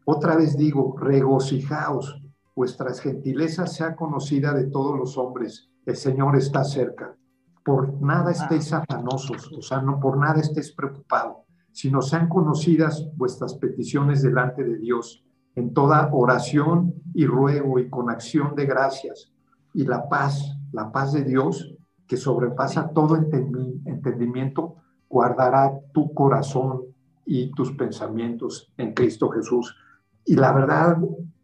otra 0.06 0.36
vez 0.36 0.58
digo, 0.58 0.96
regocijaos, 0.98 2.22
vuestras 2.56 3.00
gentilezas 3.00 3.76
sea 3.76 3.96
conocida 3.96 4.54
de 4.54 4.66
todos 4.66 4.98
los 4.98 5.18
hombres, 5.18 5.70
el 5.86 5.96
Señor 5.96 6.36
está 6.36 6.64
cerca. 6.64 7.16
Por 7.64 8.02
nada 8.02 8.32
estéis 8.32 8.74
afanosos, 8.74 9.52
o 9.58 9.62
sea, 9.62 9.82
no 9.82 10.00
por 10.00 10.18
nada 10.18 10.40
estéis 10.40 10.74
preocupados, 10.74 11.38
sino 11.72 12.02
sean 12.02 12.28
conocidas 12.28 13.08
vuestras 13.16 13.56
peticiones 13.56 14.22
delante 14.22 14.64
de 14.64 14.78
Dios, 14.78 15.24
en 15.56 15.74
toda 15.74 16.10
oración 16.12 16.94
y 17.14 17.26
ruego 17.26 17.80
y 17.80 17.90
con 17.90 18.10
acción 18.10 18.56
de 18.56 18.66
gracias. 18.66 19.32
Y 19.74 19.86
la 19.86 20.10
paz, 20.10 20.58
la 20.72 20.92
paz 20.92 21.14
de 21.14 21.24
Dios, 21.24 21.76
que 22.08 22.18
sobrepasa 22.18 22.90
todo 22.90 23.16
entendimiento, 23.16 24.76
guardará 25.10 25.72
tu 25.94 26.14
corazón 26.14 26.82
y 27.26 27.52
tus 27.52 27.72
pensamientos 27.72 28.72
en 28.78 28.94
Cristo 28.94 29.30
Jesús. 29.30 29.76
Y 30.26 30.36
la 30.36 30.54
verdad 30.54 30.98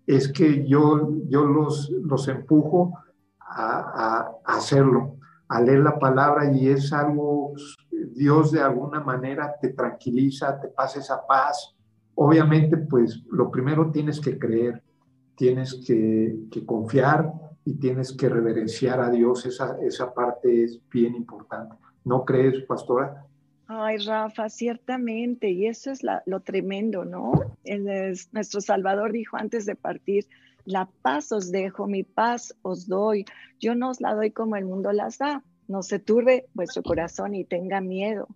es 0.07 0.31
que 0.31 0.67
yo, 0.67 1.09
yo 1.27 1.45
los, 1.45 1.89
los 1.89 2.27
empujo 2.27 2.93
a, 3.39 4.31
a, 4.45 4.55
hacerlo, 4.57 5.17
a 5.47 5.61
leer 5.61 5.79
la 5.79 5.99
palabra 5.99 6.51
y 6.51 6.69
es 6.69 6.93
algo, 6.93 7.53
Dios 8.15 8.51
de 8.51 8.61
alguna 8.61 9.01
manera 9.01 9.55
te 9.61 9.69
tranquiliza, 9.69 10.59
te 10.59 10.69
pasa 10.69 10.99
esa 10.99 11.25
paz. 11.27 11.75
Obviamente, 12.15 12.77
pues 12.77 13.23
lo 13.31 13.51
primero 13.51 13.91
tienes 13.91 14.19
que 14.19 14.37
creer, 14.37 14.83
tienes 15.35 15.83
que, 15.85 16.37
que 16.51 16.65
confiar 16.65 17.31
y 17.65 17.75
tienes 17.75 18.13
que 18.13 18.29
reverenciar 18.29 18.99
a 18.99 19.09
Dios. 19.09 19.45
Esa, 19.45 19.77
esa 19.81 20.13
parte 20.13 20.63
es 20.63 20.81
bien 20.91 21.15
importante. 21.15 21.75
¿No 22.03 22.25
crees, 22.25 22.63
pastora? 22.65 23.25
Ay, 23.71 23.97
Rafa, 23.97 24.49
ciertamente, 24.49 25.51
y 25.51 25.67
eso 25.67 25.91
es 25.91 26.01
lo 26.25 26.39
tremendo, 26.39 27.05
¿no? 27.05 27.33
nuestro 28.31 28.61
Salvador 28.61 29.11
dijo 29.11 29.37
antes 29.37 29.67
de 29.67 29.75
partir, 29.75 30.25
la 30.65 30.89
paz 31.03 31.31
os 31.31 31.51
dejo, 31.51 31.85
mi 31.85 32.01
paz 32.01 32.55
os 32.63 32.87
doy, 32.87 33.25
yo 33.59 33.75
no 33.75 33.91
os 33.91 34.01
la 34.01 34.15
doy 34.15 34.31
como 34.31 34.55
el 34.55 34.65
mundo 34.65 34.91
las 34.91 35.19
da, 35.19 35.43
no 35.67 35.83
se 35.83 35.99
turbe 35.99 36.47
vuestro 36.55 36.81
corazón 36.81 37.35
y 37.35 37.45
tenga 37.45 37.79
miedo. 37.79 38.27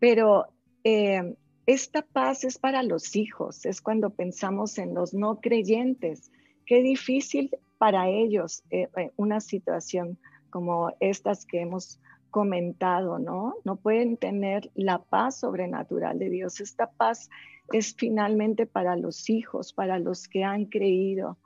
Pero 0.00 0.46
eh, 0.82 1.36
esta 1.66 2.02
paz 2.02 2.42
es 2.42 2.58
para 2.58 2.82
los 2.82 3.14
hijos, 3.14 3.64
es 3.66 3.80
cuando 3.80 4.10
pensamos 4.10 4.78
en 4.78 4.94
los 4.94 5.14
no 5.14 5.40
creyentes. 5.40 6.32
Qué 6.66 6.82
difícil 6.82 7.50
para 7.78 8.08
ellos 8.08 8.64
eh, 8.70 8.88
eh, 8.96 9.12
una 9.14 9.40
situación 9.40 10.18
como 10.50 10.90
estas 10.98 11.46
que 11.46 11.60
hemos 11.60 12.00
comentado, 12.36 13.18
¿no? 13.18 13.54
No 13.64 13.76
pueden 13.76 14.18
tener 14.18 14.70
la 14.74 14.98
paz 14.98 15.40
sobrenatural 15.40 16.18
de 16.18 16.28
Dios. 16.28 16.60
Esta 16.60 16.90
paz 16.90 17.30
es 17.72 17.94
finalmente 17.96 18.66
para 18.66 18.94
los 18.94 19.30
hijos, 19.30 19.72
para 19.72 19.98
los 19.98 20.28
que 20.28 20.44
han 20.44 20.66
creído. 20.66 21.38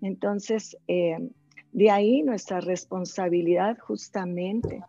Entonces, 0.00 0.74
eh, 0.88 1.18
de 1.72 1.90
ahí 1.90 2.22
nuestra 2.22 2.62
responsabilidad 2.62 3.76
justamente 3.78 4.82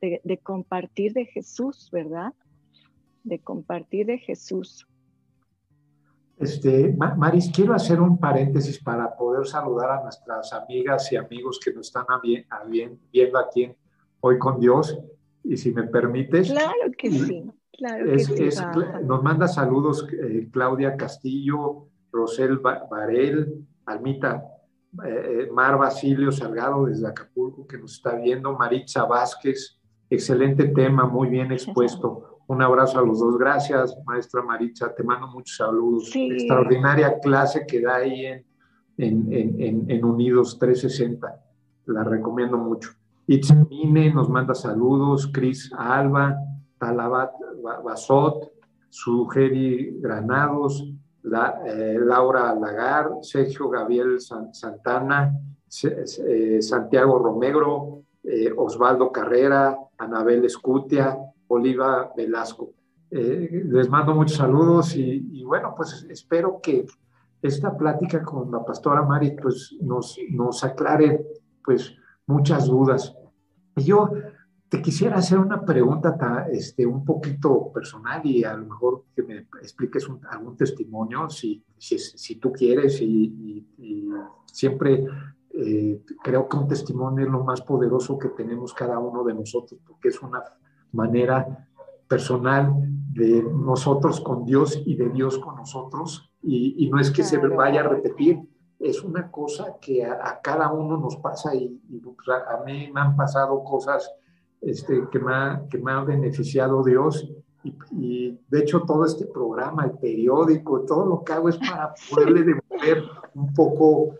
de, 0.00 0.38
compartir 0.42 1.12
de 1.12 1.26
Jesús, 1.26 1.88
¿verdad? 1.92 2.32
De 3.22 3.38
compartir 3.38 4.06
de 4.06 4.18
Jesús. 4.18 4.88
Este, 6.36 6.92
Maris, 7.16 7.48
quiero 7.54 7.74
hacer 7.74 8.00
un 8.00 8.18
paréntesis 8.18 8.82
para 8.82 9.16
poder 9.16 9.46
saludar 9.46 9.92
a 9.92 10.02
nuestras 10.02 10.52
amigas 10.52 11.12
y 11.12 11.16
amigos 11.16 11.60
que 11.64 11.72
nos 11.72 11.86
están 11.86 12.06
viendo 13.12 13.38
aquí 13.38 13.62
en 13.62 13.76
hoy 14.20 14.38
con 14.38 14.60
Dios. 14.60 14.98
Y 15.42 15.56
si 15.56 15.72
me 15.72 15.84
permites. 15.84 16.50
Claro 16.50 16.92
que 16.96 17.10
sí. 17.10 17.50
Claro 17.80 18.04
que 18.04 18.18
sí, 18.18 18.48
nos 19.04 19.22
manda 19.22 19.48
saludos 19.48 20.06
eh, 20.12 20.48
Claudia 20.52 20.96
Castillo, 20.98 21.86
Rosel 22.12 22.58
Varel, 22.58 23.66
Almita 23.86 24.44
eh, 25.02 25.44
eh, 25.44 25.50
Mar 25.50 25.78
Basilio 25.78 26.30
Salgado 26.30 26.84
desde 26.84 27.08
Acapulco 27.08 27.66
que 27.66 27.78
nos 27.78 27.94
está 27.94 28.16
viendo, 28.16 28.52
Maritza 28.58 29.04
Vázquez, 29.04 29.80
excelente 30.10 30.68
tema, 30.68 31.06
muy 31.06 31.28
bien 31.28 31.52
expuesto. 31.52 32.40
Un 32.48 32.60
abrazo 32.60 32.98
a 32.98 33.02
los 33.02 33.20
dos, 33.20 33.38
gracias 33.38 33.96
maestra 34.04 34.42
Maritza, 34.42 34.94
te 34.94 35.02
mando 35.02 35.28
muchos 35.28 35.56
saludos. 35.56 36.10
Extraordinaria 36.14 37.18
clase 37.20 37.64
que 37.66 37.80
da 37.80 37.96
ahí 37.96 38.26
en, 38.26 38.44
en, 38.98 39.32
en, 39.32 39.90
en 39.90 40.04
Unidos 40.04 40.58
360, 40.58 41.40
la 41.86 42.04
recomiendo 42.04 42.58
mucho. 42.58 42.90
Itzmine 43.30 44.12
nos 44.12 44.28
manda 44.28 44.56
saludos, 44.56 45.30
Cris 45.32 45.70
Alba, 45.78 46.36
Talabat 46.78 47.30
Basot, 47.84 48.50
Sugeri 48.88 50.00
Granados, 50.00 50.92
eh, 51.64 51.96
Laura 52.00 52.52
Lagar, 52.56 53.08
Sergio 53.22 53.68
Gabriel 53.68 54.18
Santana, 54.18 55.32
eh, 55.84 56.60
Santiago 56.60 57.20
Romegro, 57.20 58.02
eh, 58.24 58.52
Osvaldo 58.56 59.12
Carrera, 59.12 59.78
Anabel 59.96 60.44
Escutia, 60.44 61.16
Oliva 61.46 62.10
Velasco. 62.16 62.72
les 63.12 63.88
mando 63.88 64.12
muchos 64.12 64.38
saludos 64.38 64.96
y, 64.96 65.44
bueno, 65.44 65.74
pues 65.76 66.04
espero 66.10 66.58
que 66.60 66.84
esta 67.40 67.76
plática 67.76 68.24
con 68.24 68.50
la 68.50 68.64
pastora 68.64 69.02
Mari 69.02 69.36
pues 69.40 69.76
nos, 69.80 70.18
nos 70.30 70.64
aclare 70.64 71.24
pues 71.64 71.94
muchas 72.30 72.66
dudas. 72.66 73.14
Yo 73.76 74.10
te 74.70 74.80
quisiera 74.80 75.16
hacer 75.16 75.38
una 75.38 75.64
pregunta 75.64 76.46
este, 76.50 76.86
un 76.86 77.04
poquito 77.04 77.72
personal 77.72 78.24
y 78.24 78.44
a 78.44 78.54
lo 78.54 78.66
mejor 78.66 79.04
que 79.16 79.22
me 79.24 79.38
expliques 79.60 80.08
algún 80.30 80.56
testimonio, 80.56 81.28
si, 81.28 81.64
si, 81.76 82.36
tú 82.36 82.52
quieres, 82.52 83.00
y, 83.02 83.66
siempre 84.46 85.06
eh, 85.54 86.02
creo 86.22 86.48
que 86.48 86.56
un 86.56 86.68
testimonio 86.68 87.24
es 87.24 87.30
lo 87.30 87.44
más 87.44 87.62
poderoso 87.62 88.18
que 88.18 88.28
tenemos 88.28 88.72
cada 88.72 88.98
uno 88.98 89.24
de 89.24 89.34
nosotros, 89.34 89.80
porque 89.86 90.08
es 90.08 90.22
una 90.22 90.42
manera 90.92 91.68
personal 92.06 92.72
de 93.12 93.42
nosotros 93.42 94.20
con 94.20 94.44
Dios 94.44 94.80
y 94.86 94.94
de 94.94 95.08
Dios 95.08 95.38
con 95.38 95.56
nosotros, 95.56 96.30
y, 96.42 96.88
no 96.90 97.00
es 97.00 97.10
que 97.10 97.24
se 97.24 97.38
vaya 97.38 97.80
a 97.80 97.88
repetir, 97.88 98.38
es 98.80 99.04
una 99.04 99.30
cosa 99.30 99.76
que 99.78 100.04
a, 100.04 100.40
cada 100.42 100.72
uno 100.72 100.96
nos 100.96 101.16
pasa 101.18 101.54
y, 101.54 101.68
pues, 102.02 102.28
a, 102.28 102.64
mí 102.64 102.90
me 102.90 103.00
han 103.00 103.14
pasado 103.14 103.62
cosas 103.62 104.10
este, 104.60 105.06
que, 105.12 105.18
me 105.18 105.34
ha, 105.34 105.62
que 105.70 105.78
me 105.78 105.92
ha 105.92 106.00
beneficiado 106.00 106.82
Dios 106.82 107.30
y, 107.92 108.38
de 108.48 108.58
hecho 108.58 108.80
todo 108.82 109.04
este 109.04 109.26
programa, 109.26 109.84
el 109.84 109.92
periódico, 109.92 110.80
todo 110.86 111.04
lo 111.04 111.22
que 111.22 111.32
hago 111.34 111.50
es 111.50 111.58
para 111.58 111.92
poderle 112.10 112.42
devolver 112.42 113.04
un 113.34 113.52
poco 113.52 114.14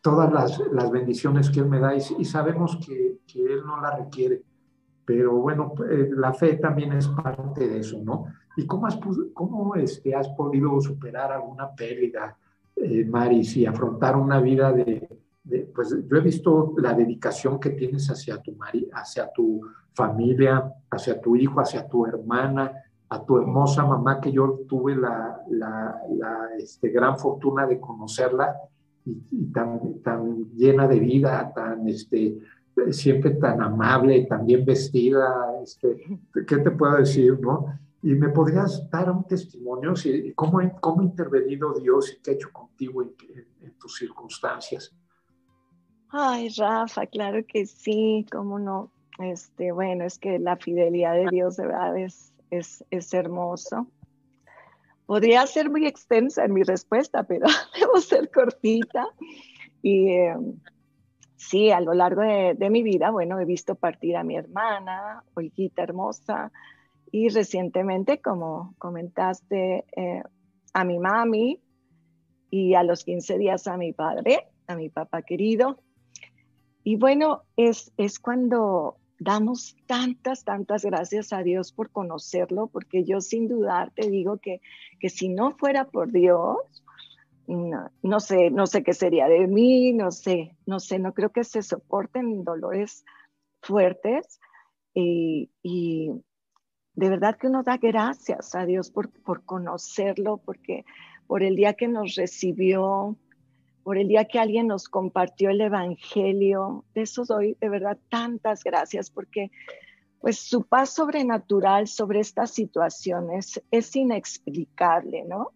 todas 0.00 0.32
las, 0.32 0.58
las 0.72 0.90
bendiciones 0.90 1.50
que 1.50 1.60
Él 1.60 1.66
me 1.66 1.78
da 1.78 1.94
y, 1.94 2.24
sabemos 2.24 2.78
que, 2.84 3.18
que, 3.26 3.44
Él 3.44 3.62
no 3.66 3.78
la 3.78 3.94
requiere. 3.94 4.42
Pero 5.04 5.34
bueno, 5.36 5.74
eh, 5.90 6.08
la 6.12 6.32
fe 6.32 6.56
también 6.56 6.92
es 6.92 7.08
parte 7.08 7.68
de 7.68 7.80
eso, 7.80 7.98
¿no? 8.02 8.26
¿Y 8.56 8.66
cómo 8.66 8.86
has, 8.86 8.98
cómo, 9.34 9.74
este, 9.74 10.14
has 10.14 10.28
podido 10.30 10.80
superar 10.80 11.30
alguna 11.30 11.74
pérdida? 11.74 12.36
Eh, 12.82 13.04
Maris, 13.04 13.56
y 13.56 13.66
afrontar 13.66 14.16
una 14.16 14.40
vida 14.40 14.72
de, 14.72 15.08
pues 15.74 15.96
yo 16.06 16.16
he 16.16 16.20
visto 16.20 16.74
la 16.78 16.92
dedicación 16.92 17.58
que 17.58 17.70
tienes 17.70 18.08
hacia 18.10 18.40
tu, 18.40 18.52
mari, 18.52 18.88
hacia 18.92 19.30
tu 19.32 19.62
familia, 19.94 20.72
hacia 20.90 21.20
tu 21.20 21.36
hijo, 21.36 21.60
hacia 21.60 21.88
tu 21.88 22.06
hermana, 22.06 22.72
a 23.08 23.24
tu 23.24 23.38
hermosa 23.38 23.84
mamá 23.84 24.20
que 24.20 24.30
yo 24.30 24.60
tuve 24.68 24.94
la, 24.94 25.40
la, 25.48 26.00
este, 26.58 26.90
gran 26.90 27.18
fortuna 27.18 27.66
de 27.66 27.80
conocerla 27.80 28.54
y, 29.04 29.46
tan, 29.46 30.00
tan 30.02 30.50
llena 30.54 30.86
de 30.86 31.00
vida, 31.00 31.50
tan, 31.54 31.88
este, 31.88 32.38
siempre 32.90 33.30
tan 33.32 33.62
amable, 33.62 34.26
tan 34.26 34.44
bien 34.44 34.64
vestida, 34.64 35.54
este, 35.62 36.20
¿qué 36.46 36.58
te 36.58 36.70
puedo 36.70 36.96
decir, 36.96 37.40
no? 37.40 37.78
¿Y 38.02 38.14
me 38.14 38.28
podrías 38.28 38.88
dar 38.90 39.10
un 39.10 39.24
testimonio? 39.24 39.96
Si, 39.96 40.32
¿cómo, 40.34 40.60
¿Cómo 40.80 41.00
ha 41.00 41.04
intervenido 41.04 41.74
Dios 41.74 42.12
y 42.12 42.22
qué 42.22 42.30
ha 42.30 42.34
hecho 42.34 42.52
contigo 42.52 43.02
en, 43.02 43.72
tus 43.78 43.96
circunstancias? 43.96 44.94
Ay, 46.10 46.48
Rafa, 46.56 47.06
claro 47.06 47.44
que 47.46 47.66
sí, 47.66 48.24
cómo 48.30 48.58
no. 48.58 48.90
Este, 49.18 49.72
bueno, 49.72 50.04
es 50.04 50.18
que 50.18 50.38
la 50.38 50.56
fidelidad 50.56 51.14
de 51.14 51.26
Dios 51.30 51.56
de 51.56 51.66
verdad 51.66 51.96
es, 51.98 52.32
es, 52.50 53.14
hermoso. 53.14 53.88
Podría 55.06 55.46
ser 55.46 55.68
muy 55.68 55.86
extensa 55.86 56.44
en 56.44 56.54
mi 56.54 56.62
respuesta, 56.62 57.24
pero 57.24 57.46
debo 57.80 58.00
ser 58.00 58.30
cortita. 58.30 59.08
Y 59.82 60.12
em, 60.12 60.60
sí, 61.36 61.70
a 61.72 61.80
lo 61.80 61.94
largo 61.94 62.22
de, 62.22 62.54
de, 62.56 62.70
mi 62.70 62.84
vida, 62.84 63.10
bueno, 63.10 63.40
he 63.40 63.44
visto 63.44 63.74
partir 63.74 64.16
a 64.16 64.22
mi 64.22 64.36
hermana, 64.36 65.24
Olguita 65.34 65.82
hermosa, 65.82 66.52
y 67.12 67.28
recientemente, 67.28 68.20
como 68.20 68.74
comentaste, 68.78 69.84
eh, 69.96 70.22
a 70.72 70.84
mi 70.84 70.98
mami 70.98 71.60
y 72.50 72.74
a 72.74 72.82
los 72.82 73.04
15 73.04 73.38
días 73.38 73.66
a 73.66 73.76
mi 73.76 73.92
padre, 73.92 74.48
a 74.66 74.76
mi 74.76 74.88
papá 74.88 75.22
querido. 75.22 75.80
Y 76.84 76.96
bueno, 76.96 77.42
es, 77.56 77.92
es 77.96 78.18
cuando 78.18 78.96
damos 79.18 79.76
tantas, 79.86 80.44
tantas 80.44 80.84
gracias 80.84 81.32
a 81.32 81.42
Dios 81.42 81.72
por 81.72 81.90
conocerlo, 81.90 82.68
porque 82.68 83.04
yo 83.04 83.20
sin 83.20 83.48
dudar 83.48 83.90
te 83.92 84.08
digo 84.08 84.38
que, 84.38 84.60
que 85.00 85.08
si 85.08 85.28
no 85.28 85.56
fuera 85.56 85.86
por 85.86 86.12
Dios, 86.12 86.56
no, 87.48 88.20
sé, 88.20 88.50
no 88.50 88.66
sé 88.66 88.82
qué 88.82 88.92
sería 88.92 89.26
de 89.26 89.46
mí, 89.46 89.92
no 89.94 90.10
sé, 90.10 90.54
no 90.66 90.80
sé, 90.80 90.98
no 90.98 91.14
creo 91.14 91.30
que 91.30 91.44
se 91.44 91.62
soporten 91.62 92.44
dolores 92.44 93.04
fuertes. 93.62 94.38
y, 94.94 95.50
de 96.98 97.08
verdad 97.10 97.36
que 97.36 97.46
uno 97.46 97.62
da 97.62 97.76
gracias 97.76 98.56
a 98.56 98.66
Dios 98.66 98.90
por, 98.90 99.08
por 99.08 99.44
conocerlo, 99.44 100.38
porque 100.38 100.84
por 101.28 101.44
el 101.44 101.54
día 101.54 101.74
que 101.74 101.86
nos 101.86 102.16
recibió, 102.16 103.16
por 103.84 103.98
el 103.98 104.08
día 104.08 104.24
que 104.24 104.40
alguien 104.40 104.66
nos 104.66 104.88
compartió 104.88 105.50
el 105.50 105.60
Evangelio. 105.60 106.84
De 106.96 107.02
eso 107.02 107.24
doy 107.24 107.56
de 107.60 107.68
verdad 107.68 107.98
tantas 108.08 108.64
gracias, 108.64 109.10
porque 109.10 109.52
pues 110.20 110.40
su 110.40 110.64
paz 110.64 110.90
sobrenatural 110.90 111.86
sobre 111.86 112.18
estas 112.18 112.50
situaciones 112.50 113.62
es 113.70 113.94
inexplicable, 113.94 115.22
¿no? 115.22 115.52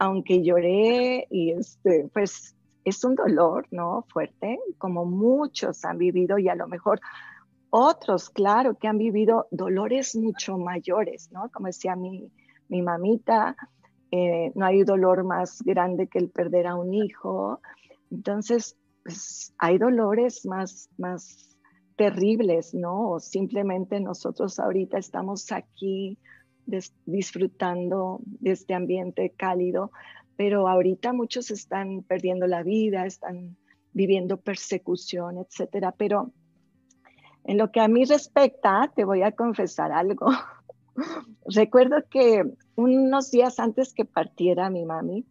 Aunque 0.00 0.42
lloré 0.42 1.28
y 1.30 1.52
este, 1.52 2.10
pues 2.12 2.56
es 2.84 3.04
un 3.04 3.14
dolor, 3.14 3.68
¿no? 3.70 4.04
Fuerte, 4.08 4.58
como 4.76 5.04
muchos 5.04 5.84
han 5.84 5.98
vivido 5.98 6.36
y 6.36 6.48
a 6.48 6.56
lo 6.56 6.66
mejor 6.66 7.00
otros, 7.70 8.30
claro, 8.30 8.74
que 8.74 8.88
han 8.88 8.98
vivido 8.98 9.46
dolores 9.50 10.16
mucho 10.16 10.56
mayores, 10.58 11.30
¿no? 11.32 11.50
Como 11.52 11.66
decía 11.66 11.96
mi, 11.96 12.30
mi 12.68 12.82
mamita, 12.82 13.56
eh, 14.10 14.52
no 14.54 14.64
hay 14.64 14.84
dolor 14.84 15.24
más 15.24 15.62
grande 15.62 16.06
que 16.06 16.18
el 16.18 16.30
perder 16.30 16.66
a 16.66 16.76
un 16.76 16.94
hijo. 16.94 17.60
Entonces, 18.10 18.76
pues, 19.04 19.54
hay 19.58 19.78
dolores 19.78 20.46
más, 20.46 20.88
más 20.96 21.56
terribles, 21.96 22.74
¿no? 22.74 23.10
O 23.10 23.20
simplemente 23.20 24.00
nosotros 24.00 24.58
ahorita 24.58 24.98
estamos 24.98 25.50
aquí 25.52 26.18
disfrutando 27.06 28.20
de 28.22 28.52
este 28.52 28.74
ambiente 28.74 29.32
cálido, 29.36 29.90
pero 30.36 30.68
ahorita 30.68 31.12
muchos 31.12 31.50
están 31.50 32.02
perdiendo 32.02 32.46
la 32.46 32.62
vida, 32.62 33.06
están 33.06 33.56
viviendo 33.92 34.36
persecución, 34.36 35.38
etcétera. 35.38 35.94
Pero 35.96 36.32
en 37.44 37.58
lo 37.58 37.70
que 37.70 37.80
a 37.80 37.88
mí 37.88 38.04
respecta, 38.04 38.92
te 38.94 39.04
voy 39.04 39.22
a 39.22 39.32
confesar 39.32 39.92
algo. 39.92 40.28
Recuerdo 41.46 42.04
que 42.10 42.44
unos 42.76 43.30
días 43.30 43.58
antes 43.58 43.94
que 43.94 44.04
partiera 44.04 44.70
mi 44.70 44.84
mami, 44.84 45.24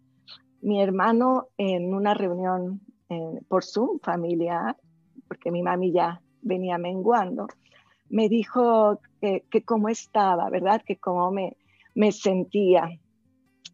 mi 0.62 0.82
hermano 0.82 1.48
en 1.58 1.94
una 1.94 2.14
reunión 2.14 2.82
por 3.48 3.64
Zoom 3.64 4.00
familiar, 4.00 4.76
porque 5.28 5.52
mi 5.52 5.64
mami 5.64 5.92
ya 5.92 6.22
venía 6.42 6.78
menguando, 6.78 7.48
me 8.10 8.30
dijo 8.30 9.00
que, 9.22 9.64
cómo 9.66 9.90
estaba, 9.90 10.50
¿verdad? 10.50 10.82
Que 10.86 10.98
cómo 10.98 11.32
me, 11.32 11.58
me 11.96 12.12
sentía. 12.12 12.90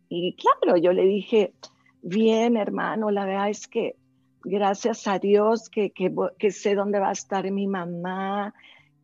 Y 0.09 0.35
claro, 0.35 0.77
yo 0.77 0.93
le 0.93 1.05
dije, 1.05 1.53
bien, 2.01 2.57
hermano, 2.57 3.11
la 3.11 3.25
verdad 3.25 3.49
es 3.49 3.67
que 3.67 3.95
gracias 4.43 5.07
a 5.07 5.19
Dios 5.19 5.69
que, 5.69 5.91
sé 6.51 6.75
dónde 6.75 6.99
va 6.99 7.09
a 7.09 7.13
estar 7.13 7.49
mi 7.51 7.67
mamá, 7.67 8.53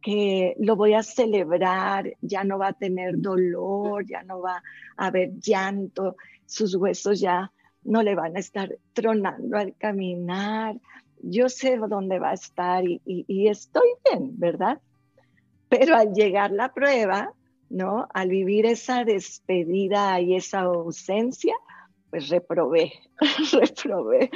que 0.02 0.56
lo 0.60 0.75
voy 0.75 0.93
a 0.93 1.04
celebrar, 1.04 2.15
ya 2.21 2.43
no 2.43 2.58
va 2.58 2.67
a 2.67 2.73
tener 2.73 3.19
dolor, 3.19 4.06
ya 4.06 4.23
no 4.23 4.41
va 4.41 4.63
a 4.97 5.08
haber 5.08 5.39
llanto, 5.39 6.15
sus 6.45 6.75
huesos 6.75 7.19
ya 7.19 7.52
no 7.84 8.04
le 8.04 8.15
van 8.15 8.36
a 8.36 8.39
estar 8.39 8.75
tronando 8.93 9.58
al 9.58 9.75
caminar. 9.75 10.78
Yo 11.21 11.49
sé 11.49 11.78
dónde 11.78 12.19
va 12.19 12.32
a 12.32 12.34
estar 12.34 12.86
y, 12.86 13.02
y 13.06 13.47
estoy 13.47 13.89
bien, 14.10 14.39
¿verdad? 14.39 14.80
Pero 15.67 15.95
al 15.95 16.13
llegar 16.13 16.52
la 16.52 16.73
prueba, 16.73 17.34
¿no? 17.69 18.08
Al 18.13 18.30
vivir 18.30 18.65
esa 18.65 19.04
despedida 19.04 20.19
y 20.21 20.36
esa 20.36 20.62
ausencia, 20.62 21.56
pues 22.10 22.30
reprobé, 22.30 22.91
reprobé. 23.54 24.30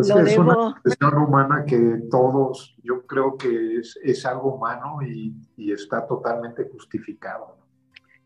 es, 0.00 0.10
es 0.10 0.38
una 0.38 1.24
humana 1.24 1.64
que 1.66 2.02
todos, 2.10 2.76
yo 2.82 3.06
creo 3.06 3.36
que 3.36 3.78
es, 3.78 3.98
es 4.02 4.24
algo 4.26 4.54
humano 4.54 5.02
y, 5.02 5.34
y, 5.56 5.72
está 5.72 6.06
totalmente 6.06 6.64
justificado. 6.70 7.56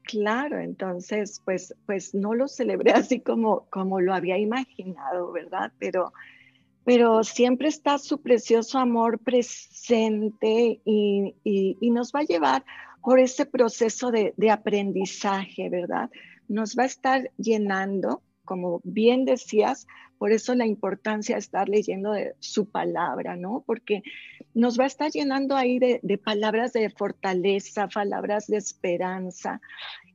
Claro, 0.03 0.59
entonces, 0.59 1.41
pues, 1.45 1.75
pues 1.87 2.15
no 2.15 2.35
lo 2.35 2.47
celebré 2.47 2.93
así 2.93 3.21
como, 3.21 3.67
como 3.71 4.01
lo 4.01 4.15
había 4.15 4.39
imaginado, 4.39 5.33
¿verdad? 5.33 5.73
Pero, 5.79 6.13
pero 6.85 7.25
siempre 7.25 7.69
está 7.69 7.99
su 7.99 8.21
precioso 8.21 8.79
amor 8.79 9.19
presente 9.19 10.81
y, 10.85 11.35
y, 11.43 11.79
y 11.81 11.91
nos 11.91 12.13
va 12.13 12.21
a 12.21 12.25
llevar 12.25 12.65
por 13.03 13.19
ese 13.19 13.47
proceso 13.47 14.11
de, 14.11 14.35
de 14.37 14.51
aprendizaje, 14.51 15.71
¿verdad? 15.71 16.11
Nos 16.49 16.77
va 16.77 16.83
a 16.83 16.87
estar 16.87 17.31
llenando 17.39 18.23
como 18.45 18.81
bien 18.85 19.25
decías, 19.25 19.87
por 20.19 20.33
eso 20.33 20.55
la 20.55 20.67
importancia 20.67 21.35
de 21.37 21.41
estar 21.41 21.69
leyendo 21.69 22.13
de 22.13 22.35
su 22.39 22.71
palabra, 22.71 23.37
¿no? 23.37 23.63
Porque 23.67 24.03
nos 24.55 24.79
va 24.79 24.85
a 24.85 24.87
estar 24.87 25.11
llenando 25.11 25.57
ahí 25.57 25.79
de, 25.79 26.01
palabras 26.19 26.73
de 26.73 26.89
fortaleza, 26.91 27.89
palabras 27.89 28.47
de 28.47 28.57
esperanza. 28.57 29.61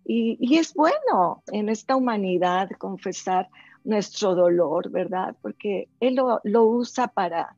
Y, 0.05 0.57
es 0.57 0.73
bueno 0.73 1.43
en 1.51 1.69
esta 1.69 1.95
humanidad 1.95 2.69
confesar 2.77 3.49
nuestro 3.83 4.33
dolor, 4.35 4.89
¿verdad? 4.89 5.35
Porque 5.41 5.89
Él 5.99 6.15
lo, 6.15 6.63
usa 6.63 7.09
para, 7.09 7.55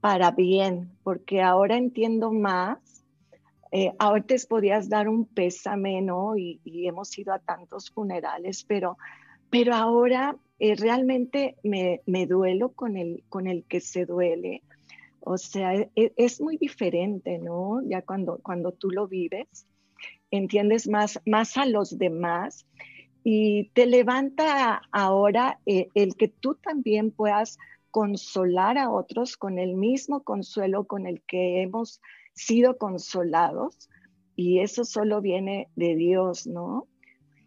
para 0.00 0.30
bien, 0.30 0.90
porque 1.02 1.42
ahora 1.42 1.76
entiendo 1.76 2.32
más. 2.32 2.78
Eh, 3.70 3.92
antes 3.98 4.46
podías 4.46 4.88
dar 4.88 5.08
un 5.08 5.24
pésame, 5.24 6.00
¿no? 6.02 6.36
Y, 6.36 6.60
y 6.62 6.86
hemos 6.86 7.18
ido 7.18 7.32
a 7.32 7.38
tantos 7.38 7.90
funerales, 7.90 8.64
pero 8.64 8.96
pero 9.52 9.74
ahora 9.74 10.34
eh, 10.58 10.74
realmente 10.76 11.56
me, 11.62 12.00
duelo 12.26 12.70
con 12.70 12.96
el, 12.96 13.22
con 13.28 13.46
el 13.46 13.64
que 13.64 13.80
se 13.80 14.06
duele. 14.06 14.62
O 15.20 15.36
sea, 15.36 15.74
e, 15.74 15.90
e, 15.94 16.14
es, 16.16 16.40
muy 16.40 16.56
diferente, 16.56 17.38
¿no? 17.38 17.82
Ya 17.84 18.00
cuando, 18.00 18.38
cuando 18.38 18.72
tú 18.72 18.90
lo 18.90 19.08
vives, 19.08 19.66
entiendes 20.30 20.88
más, 20.88 21.20
más 21.26 21.58
a 21.58 21.66
los 21.66 21.98
demás 21.98 22.64
y 23.24 23.68
te 23.74 23.84
levanta 23.84 24.80
ahora 24.90 25.60
eh, 25.66 25.88
el 25.92 26.16
que 26.16 26.28
tú 26.28 26.54
también 26.54 27.10
puedas 27.10 27.58
consolar 27.90 28.78
a 28.78 28.90
otros 28.90 29.36
con 29.36 29.58
el 29.58 29.74
mismo 29.74 30.22
consuelo 30.22 30.86
con 30.86 31.06
el 31.06 31.20
que 31.24 31.60
hemos 31.60 32.00
sido 32.32 32.78
consolados. 32.78 33.90
Y 34.34 34.60
eso 34.60 34.86
solo 34.86 35.20
viene 35.20 35.68
de 35.76 35.94
Dios, 35.94 36.46
¿no? 36.46 36.88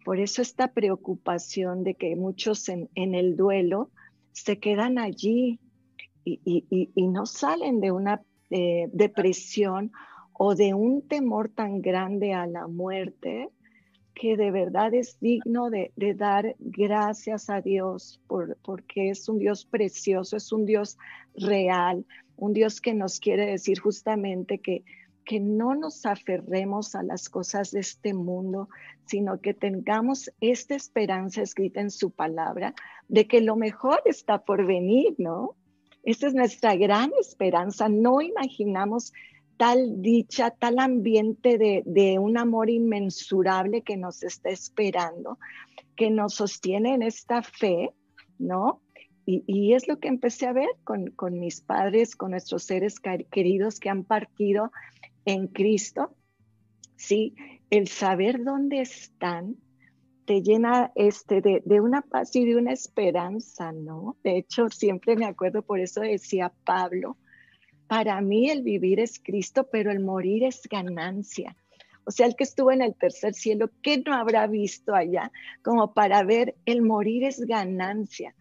Por 0.06 0.20
eso 0.20 0.40
esta 0.40 0.68
preocupación 0.68 1.82
de 1.82 1.94
que 1.94 2.14
muchos 2.14 2.68
en, 2.68 2.88
el 2.94 3.36
duelo 3.36 3.90
se 4.30 4.60
quedan 4.60 4.98
allí 4.98 5.58
y, 6.24 7.08
no 7.08 7.26
salen 7.26 7.80
de 7.80 7.90
una 7.90 8.22
eh, 8.50 8.88
depresión 8.92 9.90
o 10.32 10.54
de 10.54 10.74
un 10.74 11.02
temor 11.02 11.48
tan 11.48 11.82
grande 11.82 12.34
a 12.34 12.46
la 12.46 12.68
muerte 12.68 13.48
que 14.14 14.36
de 14.36 14.52
verdad 14.52 14.94
es 14.94 15.18
digno 15.18 15.70
de, 15.70 15.90
dar 16.14 16.54
gracias 16.60 17.50
a 17.50 17.60
Dios 17.60 18.20
por, 18.28 18.56
porque 18.58 19.10
es 19.10 19.28
un 19.28 19.40
Dios 19.40 19.64
precioso, 19.64 20.36
es 20.36 20.52
un 20.52 20.66
Dios 20.66 20.98
real, 21.34 22.06
un 22.36 22.52
Dios 22.52 22.80
que 22.80 22.94
nos 22.94 23.18
quiere 23.18 23.46
decir 23.46 23.80
justamente 23.80 24.60
que 24.60 24.84
que 25.26 25.40
no 25.40 25.74
nos 25.74 26.06
aferremos 26.06 26.94
a 26.94 27.02
las 27.02 27.28
cosas 27.28 27.72
de 27.72 27.80
este 27.80 28.14
mundo, 28.14 28.68
sino 29.04 29.40
que 29.40 29.52
tengamos 29.52 30.30
esta 30.40 30.76
esperanza 30.76 31.42
escrita 31.42 31.80
en 31.80 31.90
su 31.90 32.12
palabra 32.12 32.74
de 33.08 33.26
que 33.26 33.40
lo 33.40 33.56
mejor 33.56 34.00
está 34.06 34.44
por 34.44 34.64
venir, 34.64 35.16
¿no? 35.18 35.56
Esa 36.04 36.28
es 36.28 36.34
nuestra 36.34 36.76
gran 36.76 37.10
esperanza. 37.20 37.88
No 37.88 38.20
imaginamos 38.22 39.12
tal 39.56 40.00
dicha, 40.00 40.50
tal 40.50 40.78
ambiente 40.78 41.58
de, 41.58 42.18
un 42.20 42.38
amor 42.38 42.70
inmensurable 42.70 43.82
que 43.82 43.96
nos 43.96 44.22
está 44.22 44.50
esperando, 44.50 45.38
que 45.96 46.10
nos 46.10 46.34
sostiene 46.34 46.94
en 46.94 47.02
esta 47.02 47.42
fe, 47.42 47.90
¿no? 48.38 48.80
Y, 49.28 49.72
es 49.72 49.88
lo 49.88 49.98
que 49.98 50.06
empecé 50.06 50.46
a 50.46 50.52
ver 50.52 50.68
con, 50.84 51.10
con 51.10 51.40
mis 51.40 51.60
padres, 51.60 52.14
con 52.14 52.30
nuestros 52.30 52.62
seres 52.62 53.00
queridos 53.00 53.80
que 53.80 53.90
han 53.90 54.04
partido 54.04 54.70
en 55.26 55.48
Cristo, 55.48 56.14
¿sí? 56.96 57.34
El 57.68 57.88
saber 57.88 58.42
dónde 58.42 58.80
están 58.80 59.56
te 60.24 60.42
llena 60.42 60.92
este, 60.96 61.40
de, 61.40 61.80
una 61.80 62.02
paz 62.02 62.34
y 62.34 62.44
de 62.44 62.56
una 62.56 62.72
esperanza, 62.72 63.72
¿no? 63.72 64.16
De 64.24 64.38
hecho, 64.38 64.68
siempre 64.70 65.16
me 65.16 65.26
acuerdo, 65.26 65.62
por 65.62 65.78
eso 65.78 66.00
decía 66.00 66.52
Pablo, 66.64 67.16
para 67.86 68.20
mí 68.20 68.50
el 68.50 68.62
vivir 68.62 68.98
es 68.98 69.20
Cristo, 69.20 69.68
pero 69.70 69.92
el 69.92 70.00
morir 70.00 70.42
es 70.42 70.62
ganancia. 70.68 71.56
O 72.04 72.10
sea, 72.10 72.26
el 72.26 72.34
que 72.34 72.44
estuvo 72.44 72.72
en 72.72 72.82
el 72.82 72.94
tercer 72.96 73.34
cielo, 73.34 73.70
¿qué 73.82 74.02
no 74.04 74.14
habrá 74.14 74.46
visto 74.48 74.94
allá? 74.94 75.30
Como 75.62 75.92
para 75.94 76.24
ver, 76.24 76.56
el 76.64 76.82
morir 76.82 77.24
es 77.24 77.40
ganancia. 77.40 78.34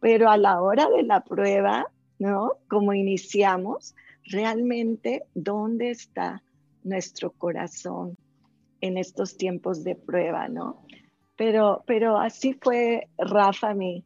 Pero 0.00 0.30
a 0.30 0.38
la 0.38 0.62
hora 0.62 0.88
de 0.88 1.02
la 1.02 1.22
prueba, 1.22 1.86
¿no? 2.18 2.52
Como 2.68 2.94
iniciamos, 2.94 3.94
realmente 4.26 5.24
dónde 5.34 5.90
está 5.90 6.42
nuestro 6.84 7.32
corazón 7.32 8.16
en 8.80 8.98
estos 8.98 9.36
tiempos 9.36 9.84
de 9.84 9.96
prueba, 9.96 10.48
¿no? 10.48 10.84
Pero, 11.36 11.82
pero 11.86 12.18
así 12.18 12.54
fue, 12.54 13.08
Rafa, 13.18 13.74
mi, 13.74 14.04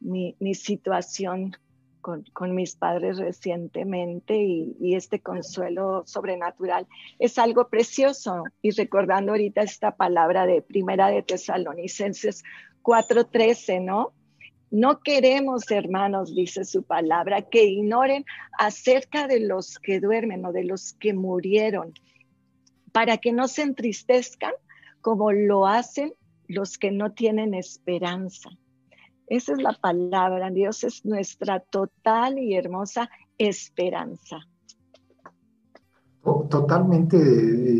mi, 0.00 0.54
situación 0.54 1.56
con, 2.00 2.54
mis 2.54 2.76
padres 2.76 3.18
recientemente 3.18 4.36
y, 4.36 4.76
y, 4.80 4.94
este 4.94 5.20
consuelo 5.20 6.04
sobrenatural 6.06 6.86
es 7.18 7.38
algo 7.38 7.68
precioso. 7.68 8.44
Y 8.62 8.70
recordando 8.70 9.32
ahorita 9.32 9.62
esta 9.62 9.96
palabra 9.96 10.46
de 10.46 10.62
Primera 10.62 11.08
de 11.08 11.22
Tesalonicenses 11.22 12.42
4:13, 12.82 13.84
¿no? 13.84 14.12
No 14.70 15.00
queremos, 15.00 15.68
hermanos, 15.70 16.34
dice 16.34 16.64
su 16.64 16.84
palabra, 16.84 17.42
que 17.42 17.64
ignoren 17.64 18.24
acerca 18.56 19.26
de 19.26 19.40
los 19.40 19.78
que 19.80 19.98
duermen 19.98 20.44
o 20.46 20.52
de 20.52 20.64
los 20.64 20.92
que 20.92 21.12
murieron, 21.12 21.92
para 22.92 23.18
que 23.18 23.32
no 23.32 23.48
se 23.48 23.62
entristezcan 23.62 24.52
como 25.00 25.32
lo 25.32 25.66
hacen 25.66 26.14
los 26.46 26.78
que 26.78 26.92
no 26.92 27.12
tienen 27.12 27.54
esperanza. 27.54 28.50
Esa 29.26 29.52
es 29.52 29.62
la 29.62 29.72
palabra. 29.72 30.50
Dios 30.50 30.84
es 30.84 31.04
nuestra 31.04 31.60
total 31.60 32.38
y 32.38 32.54
hermosa 32.54 33.08
esperanza. 33.38 34.38
Totalmente, 36.22 37.16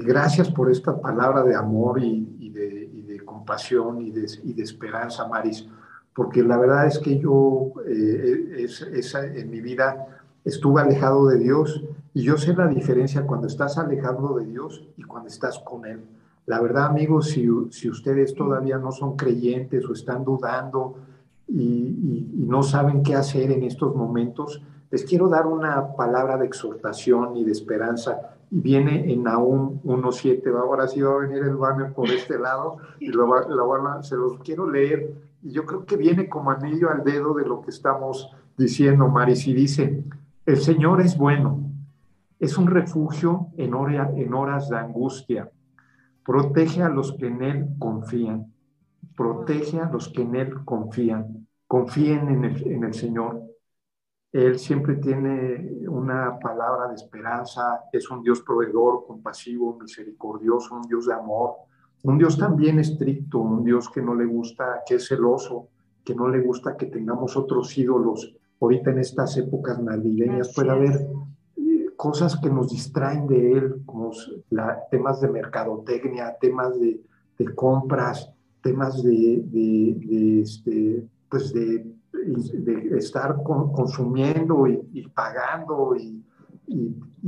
gracias 0.04 0.50
por 0.50 0.70
esta 0.70 0.98
palabra 0.98 1.42
de 1.42 1.54
amor 1.54 2.02
y, 2.02 2.48
de, 2.50 3.20
compasión 3.24 4.00
y 4.00 4.10
de, 4.10 4.62
esperanza, 4.62 5.28
Maris 5.28 5.68
porque 6.14 6.42
la 6.42 6.58
verdad 6.58 6.86
es 6.86 6.98
que 6.98 7.18
yo 7.18 7.72
eh, 7.86 8.64
es, 8.64 9.14
en 9.14 9.50
mi 9.50 9.60
vida 9.60 10.22
estuve 10.44 10.82
alejado 10.82 11.28
de 11.28 11.38
Dios 11.38 11.84
y 12.12 12.22
yo 12.22 12.36
sé 12.36 12.54
la 12.54 12.66
diferencia 12.66 13.26
cuando 13.26 13.46
estás 13.46 13.78
alejado 13.78 14.38
de 14.38 14.46
Dios 14.46 14.88
y 14.96 15.02
cuando 15.02 15.28
estás 15.28 15.58
con 15.60 15.86
Él. 15.86 16.00
La 16.46 16.60
verdad, 16.60 16.86
amigos, 16.86 17.28
si, 17.28 17.48
si 17.70 17.88
ustedes 17.88 18.34
todavía 18.34 18.78
no 18.78 18.90
son 18.90 19.16
creyentes 19.16 19.88
o 19.88 19.92
están 19.92 20.24
dudando 20.24 20.96
y, 21.46 22.26
no 22.34 22.64
saben 22.64 23.04
qué 23.04 23.14
hacer 23.14 23.52
en 23.52 23.62
estos 23.62 23.94
momentos, 23.94 24.60
les 24.90 25.04
quiero 25.04 25.28
dar 25.28 25.46
una 25.46 25.94
palabra 25.94 26.36
de 26.36 26.46
exhortación 26.46 27.36
y 27.36 27.44
de 27.44 27.52
esperanza. 27.52 28.36
Y 28.50 28.60
viene 28.60 29.12
en 29.12 29.22
Nahum 29.22 29.80
1.7. 29.84 30.52
Ahora 30.58 30.88
sí 30.88 31.00
va 31.00 31.12
a 31.12 31.18
venir 31.18 31.44
el 31.44 31.54
banner 31.54 31.92
por 31.92 32.08
este 32.10 32.36
lado 32.40 32.78
y 32.98 33.06
lo, 33.06 33.26
lo 33.48 34.02
se 34.02 34.16
los 34.16 34.40
quiero 34.40 34.68
leer. 34.68 35.14
Y 35.42 35.52
yo 35.52 35.64
creo 35.64 35.84
que 35.86 35.96
viene 35.96 36.28
como 36.28 36.50
anillo 36.50 36.90
al 36.90 37.04
dedo 37.04 37.34
de 37.34 37.46
lo 37.46 37.60
que 37.62 37.70
estamos 37.70 38.34
diciendo, 38.56 39.08
Maris. 39.08 39.46
Y 39.46 39.54
dice, 39.54 40.04
el 40.46 40.56
Señor 40.58 41.00
es 41.00 41.16
bueno, 41.16 41.70
es 42.38 42.58
un 42.58 42.66
refugio 42.66 43.48
en, 43.56 43.74
en 43.74 44.34
horas 44.34 44.68
de 44.68 44.78
angustia. 44.78 45.50
Protege 46.24 46.82
a 46.82 46.88
los 46.88 47.12
que 47.12 47.26
en 47.26 47.42
Él 47.42 47.68
confían. 47.78 48.52
Protege 49.16 49.80
a 49.80 49.90
los 49.90 50.08
que 50.08 50.22
en 50.22 50.36
Él 50.36 50.64
confían. 50.64 51.46
Confíen 51.66 52.44
en 52.44 52.84
el 52.84 52.94
Señor. 52.94 53.50
Él 54.32 54.58
siempre 54.58 54.96
tiene 54.96 55.88
una 55.88 56.38
palabra 56.38 56.88
de 56.88 56.94
esperanza, 56.94 57.80
es 57.92 58.08
un 58.10 58.22
Dios 58.22 58.40
proveedor, 58.42 59.04
compasivo, 59.06 59.76
misericordioso, 59.80 60.76
un 60.76 60.82
Dios 60.82 61.06
de 61.06 61.14
amor, 61.14 61.56
un 62.02 62.18
Dios 62.18 62.38
también 62.38 62.78
estricto, 62.78 63.38
un 63.38 63.64
Dios 63.64 63.90
que 63.90 64.02
no 64.02 64.14
le 64.14 64.24
gusta, 64.24 64.82
que 64.86 64.96
es 64.96 65.08
celoso, 65.08 65.68
que 66.04 66.14
no 66.14 66.28
le 66.28 66.40
gusta 66.40 66.76
que 66.76 66.86
tengamos 66.86 67.36
otros 67.36 67.76
ídolos, 67.76 68.34
ahorita 68.60 68.90
en 68.90 68.98
estas 68.98 69.36
épocas 69.36 69.82
navideñas 69.82 70.52
puede 70.54 70.70
haber 70.70 71.06
eh, 71.56 71.86
cosas 71.96 72.36
que 72.36 72.50
nos 72.50 72.70
distraen 72.70 73.26
de 73.26 73.52
él, 73.52 73.82
como 73.84 74.12
temas 74.90 75.20
de 75.20 75.28
mercadotecnia, 75.28 76.36
temas 76.40 76.78
de, 76.78 77.00
compras, 77.54 78.30
temas 78.62 79.02
de, 79.02 80.40
este, 80.42 81.06
pues 81.28 81.52
de, 81.52 81.94
estar 82.98 83.36
consumiendo 83.42 84.66
y, 84.66 85.08
pagando 85.14 85.96
y, 85.96 86.24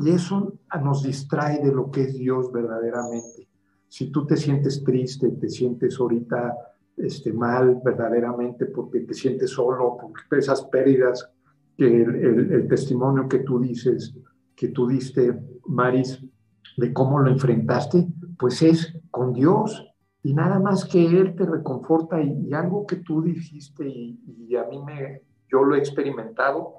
eso 0.06 0.54
nos 0.82 1.02
distrae 1.02 1.62
de 1.62 1.72
lo 1.72 1.90
que 1.90 2.02
es 2.02 2.14
Dios 2.18 2.52
verdaderamente. 2.52 3.41
Si 3.92 4.10
tú 4.10 4.24
te 4.24 4.38
sientes 4.38 4.82
triste, 4.82 5.28
te 5.32 5.50
sientes 5.50 6.00
ahorita 6.00 6.56
este, 6.96 7.30
mal 7.30 7.78
verdaderamente 7.84 8.64
porque 8.64 9.00
te 9.00 9.12
sientes 9.12 9.50
solo, 9.50 9.98
porque 10.00 10.38
esas 10.38 10.64
pérdidas, 10.64 11.30
que 11.76 12.02
el, 12.02 12.66
testimonio 12.68 13.28
que 13.28 13.40
tú 13.40 13.60
dices, 13.60 14.16
que 14.56 14.68
tú 14.68 14.86
diste, 14.86 15.38
Maris, 15.66 16.24
de 16.78 16.90
cómo 16.94 17.18
lo 17.18 17.30
enfrentaste, 17.30 18.06
pues 18.38 18.62
es 18.62 18.98
con 19.10 19.34
Dios. 19.34 19.86
Y 20.22 20.32
nada 20.32 20.58
más 20.58 20.86
que 20.86 21.04
Él 21.04 21.36
te 21.36 21.44
reconforta. 21.44 22.22
Y, 22.22 22.50
algo 22.54 22.86
que 22.86 22.96
tú 22.96 23.20
dijiste 23.20 23.86
y, 23.86 24.18
y, 24.48 24.56
a 24.56 24.64
mí 24.64 24.82
me, 24.82 25.20
yo 25.50 25.64
lo 25.64 25.74
he 25.74 25.78
experimentado, 25.78 26.76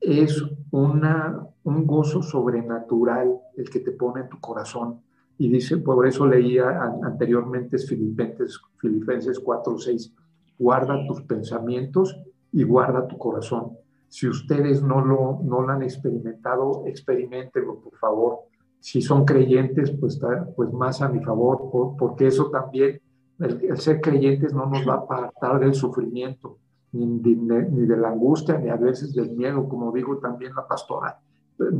es 0.00 0.42
una, 0.70 1.46
un 1.62 1.86
gozo 1.86 2.22
sobrenatural 2.22 3.38
el 3.54 3.68
que 3.68 3.80
te 3.80 3.90
pone 3.90 4.22
en 4.22 4.30
tu 4.30 4.40
corazón 4.40 5.02
y 5.38 5.48
dice, 5.48 5.78
por 5.78 6.06
eso 6.06 6.26
leía 6.26 6.80
anteriormente 7.02 7.78
Filipenses, 7.78 8.60
Filipenses 8.76 9.40
4, 9.40 9.78
6, 9.78 10.14
guarda 10.58 11.06
tus 11.06 11.22
pensamientos 11.22 12.16
y 12.52 12.62
guarda 12.62 13.06
tu 13.08 13.18
corazón. 13.18 13.72
Si 14.08 14.28
ustedes 14.28 14.82
no 14.82 15.04
lo, 15.04 15.40
no 15.42 15.62
lo 15.62 15.68
han 15.70 15.82
experimentado, 15.82 16.84
experimentenlo, 16.86 17.80
por 17.80 17.96
favor. 17.96 18.38
Si 18.78 19.02
son 19.02 19.24
creyentes, 19.24 19.90
pues, 19.98 20.20
pues 20.54 20.72
más 20.72 21.02
a 21.02 21.08
mi 21.08 21.20
favor, 21.24 21.96
porque 21.98 22.28
eso 22.28 22.50
también, 22.50 23.00
el, 23.40 23.76
ser 23.76 24.00
creyentes 24.00 24.54
no 24.54 24.66
nos 24.66 24.86
va 24.86 24.94
a 24.94 24.98
apartar 24.98 25.58
del 25.58 25.74
sufrimiento, 25.74 26.58
ni, 26.92 27.06
ni 27.06 27.86
de 27.86 27.96
la 27.96 28.10
angustia, 28.10 28.56
ni 28.58 28.68
a 28.68 28.76
veces 28.76 29.12
del 29.14 29.32
miedo, 29.32 29.68
como 29.68 29.90
digo 29.90 30.18
también 30.18 30.54
la 30.54 30.68
pastora. 30.68 31.18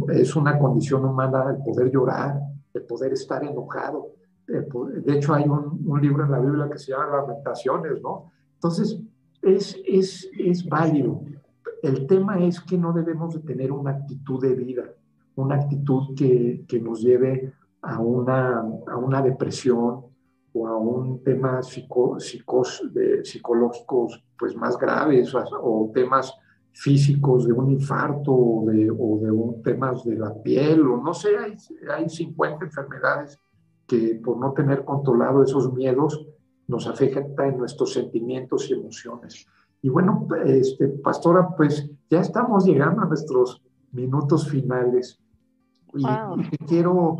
Es 0.09 0.35
una 0.35 0.59
condición 0.59 1.05
humana 1.05 1.45
el 1.51 1.63
poder 1.63 1.93
llorar, 1.93 2.41
el 2.75 2.83
poder 2.83 3.13
estar 3.13 3.43
enojado. 3.45 4.11
de 4.47 5.13
hecho, 5.15 5.33
hay 5.33 5.45
un, 5.49 6.01
libro 6.01 6.25
en 6.25 6.31
la 6.31 6.41
Biblia 6.41 6.69
que 6.71 6.79
se 6.79 6.93
llama 6.93 7.17
Lamentaciones, 7.17 8.03
¿no? 8.03 8.31
Entonces, 8.55 9.01
es, 9.41 9.81
es, 9.87 10.29
es 10.39 10.69
válido. 10.69 11.23
El 11.83 12.07
tema 12.07 12.39
es 12.41 12.61
que 12.61 12.77
no 12.77 12.93
debemos 12.93 13.35
de 13.35 13.41
tener 13.41 13.73
una 13.73 13.93
actitud 13.93 14.43
de 14.43 14.55
vida, 14.55 14.85
una 15.37 15.57
actitud 15.57 16.15
que, 16.17 16.65
que 16.67 16.81
nos 16.81 17.01
lleve 17.01 17.53
a 17.83 18.01
una, 18.01 18.61
a 18.61 18.97
una 18.97 19.23
depresión 19.23 20.07
o 20.53 20.67
a 20.67 20.77
un 20.77 21.23
tema 21.23 21.63
psico, 21.63 22.17
de, 22.93 23.25
psicológicos 23.25 24.25
pues 24.39 24.57
más 24.57 24.79
graves 24.79 25.35
o, 25.35 25.45
o 25.63 25.91
temas 25.93 26.35
físicos 26.75 27.47
de 27.47 27.53
un 27.53 27.71
infarto 27.71 28.33
o 28.33 28.67
de, 28.67 28.91
o 28.91 29.19
de 29.23 29.31
un, 29.31 29.63
temas 29.63 30.05
de 30.05 30.17
la 30.17 30.35
piel, 30.43 30.81
o 30.83 30.97
no 31.01 31.15
sé, 31.15 31.39
hay, 31.39 31.57
hay 31.97 32.09
50 32.09 32.65
enfermedades 32.65 33.39
que 33.87 34.21
por 34.23 34.39
no 34.39 34.53
tener 34.53 34.85
controlado 34.85 35.43
esos 35.43 35.73
miedos 35.73 36.27
nos 36.67 36.87
afectan 36.87 37.51
en 37.51 37.59
nuestros 37.59 37.93
sentimientos 37.93 38.69
y 38.69 38.75
emociones. 38.75 39.47
Y 39.83 39.89
bueno, 39.89 40.27
este, 40.45 40.89
pastora, 40.89 41.49
pues 41.57 41.91
ya 42.11 42.21
estamos 42.21 42.65
llegando 42.65 43.03
a 43.03 43.07
nuestros 43.07 43.63
minutos 43.93 44.49
finales. 44.49 45.21
Y, 45.95 46.05
quiero, 46.67 47.19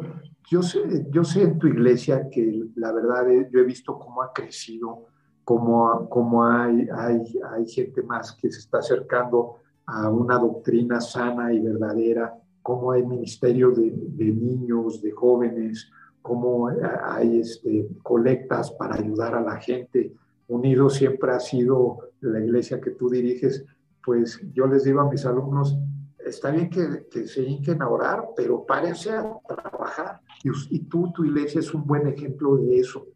yo 0.51 0.63
sé, 0.63 1.07
yo 1.11 1.23
sé 1.23 1.43
en 1.43 1.59
tu 1.59 1.69
iglesia 1.69 2.29
que 2.31 2.71
la 2.75 2.91
verdad 2.91 3.31
eh, 3.31 3.49
yo 3.53 3.61
he 3.61 3.65
visto 3.65 3.99
cómo 3.99 4.23
ha 4.23 4.33
crecido 4.33 5.07
cómo, 5.45 6.45
hay, 6.45 6.89
hay, 6.91 7.41
hay 7.53 7.67
gente 7.67 8.03
más 8.03 8.33
que 8.33 8.51
se 8.51 8.61
está 8.61 8.79
acercando 8.79 9.57
a 9.87 10.09
una 10.09 10.39
doctrina 10.39 11.01
sana 11.01 11.53
y 11.53 11.61
verdadera, 11.61 12.35
cómo 12.63 12.93
hay 12.93 13.05
ministerio 13.05 13.71
de, 13.71 13.93
de 13.95 14.25
niños, 14.25 15.03
de 15.03 15.11
jóvenes, 15.13 15.91
cómo 16.23 16.71
hay 17.03 17.41
este, 17.41 17.87
colectas 18.03 18.71
para 18.73 18.95
ayudar 18.95 19.35
a 19.35 19.43
la 19.43 19.57
gente. 19.57 20.15
Unido 20.49 20.89
siempre 20.89 21.33
ha 21.33 21.41
sido 21.41 21.99
la 22.21 22.41
iglesia 22.41 22.81
que 22.81 22.93
tú 22.93 23.11
diriges, 23.11 23.65
pues 24.03 24.41
yo 24.55 24.67
les 24.67 24.85
digo 24.85 25.01
a 25.01 25.11
mis 25.11 25.27
alumnos, 25.27 25.79
está 26.19 26.51
bien 26.51 26.71
que, 26.71 27.07
que 27.11 27.27
se 27.27 27.43
hinquen 27.43 27.83
a 27.83 27.89
orar, 27.89 28.29
pero 28.35 28.65
párense 28.65 29.11
a 29.11 29.39
trabajar. 29.47 30.21
Y, 30.43 30.51
y, 30.71 30.79
tú, 30.81 31.13
tu 31.13 31.25
iglesia 31.25 31.61
es 31.61 31.75
un 31.75 31.87
buen 31.87 32.07
ejemplo 32.07 32.57
de 32.57 32.79
eso 32.79 33.07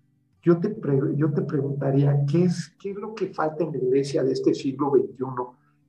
yo 0.43 0.59
te, 0.59 0.75
yo 1.17 1.33
te 1.33 1.43
preguntaría, 1.43 2.25
¿qué 2.31 2.45
es, 2.45 2.75
¿qué 2.81 2.91
es 2.91 2.97
lo 2.97 3.15
que 3.15 3.29
falta 3.29 3.65
en 3.65 3.73
la 3.73 3.79
iglesia 3.79 4.23
de 4.23 4.33
este 4.33 4.55
siglo 4.55 4.91
XXI 4.91 5.25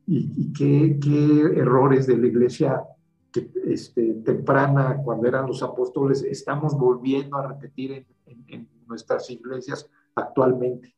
y, 0.07 0.53
qué, 0.53 1.59
errores 1.59 2.07
de 2.07 2.17
la 2.17 2.27
iglesia 2.27 2.83
que, 3.31 3.51
este, 3.67 4.15
temprana, 4.25 5.01
cuando 5.03 5.27
eran 5.27 5.45
los 5.45 5.61
apóstoles, 5.61 6.23
estamos 6.23 6.77
volviendo 6.77 7.37
a 7.37 7.47
repetir 7.47 8.05
en, 8.25 8.67
nuestras 8.87 9.29
iglesias 9.29 9.87
actualmente? 10.15 10.95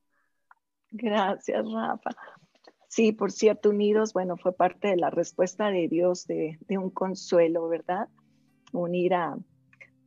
Gracias, 0.92 1.70
Rafa. 1.70 2.12
Sí, 2.88 3.12
por 3.12 3.34
cierto, 3.34 3.70
Unidos, 3.70 4.14
bueno, 4.14 4.38
fue 4.38 4.54
parte 4.54 4.88
de 4.88 4.96
la 4.96 5.10
respuesta 5.10 5.70
de 5.72 5.90
Dios 5.90 6.26
de, 6.26 6.58
de 6.70 6.78
un 6.78 6.90
consuelo, 6.90 7.68
¿verdad? 7.68 8.08
Unir 8.72 9.14
a, 9.14 9.38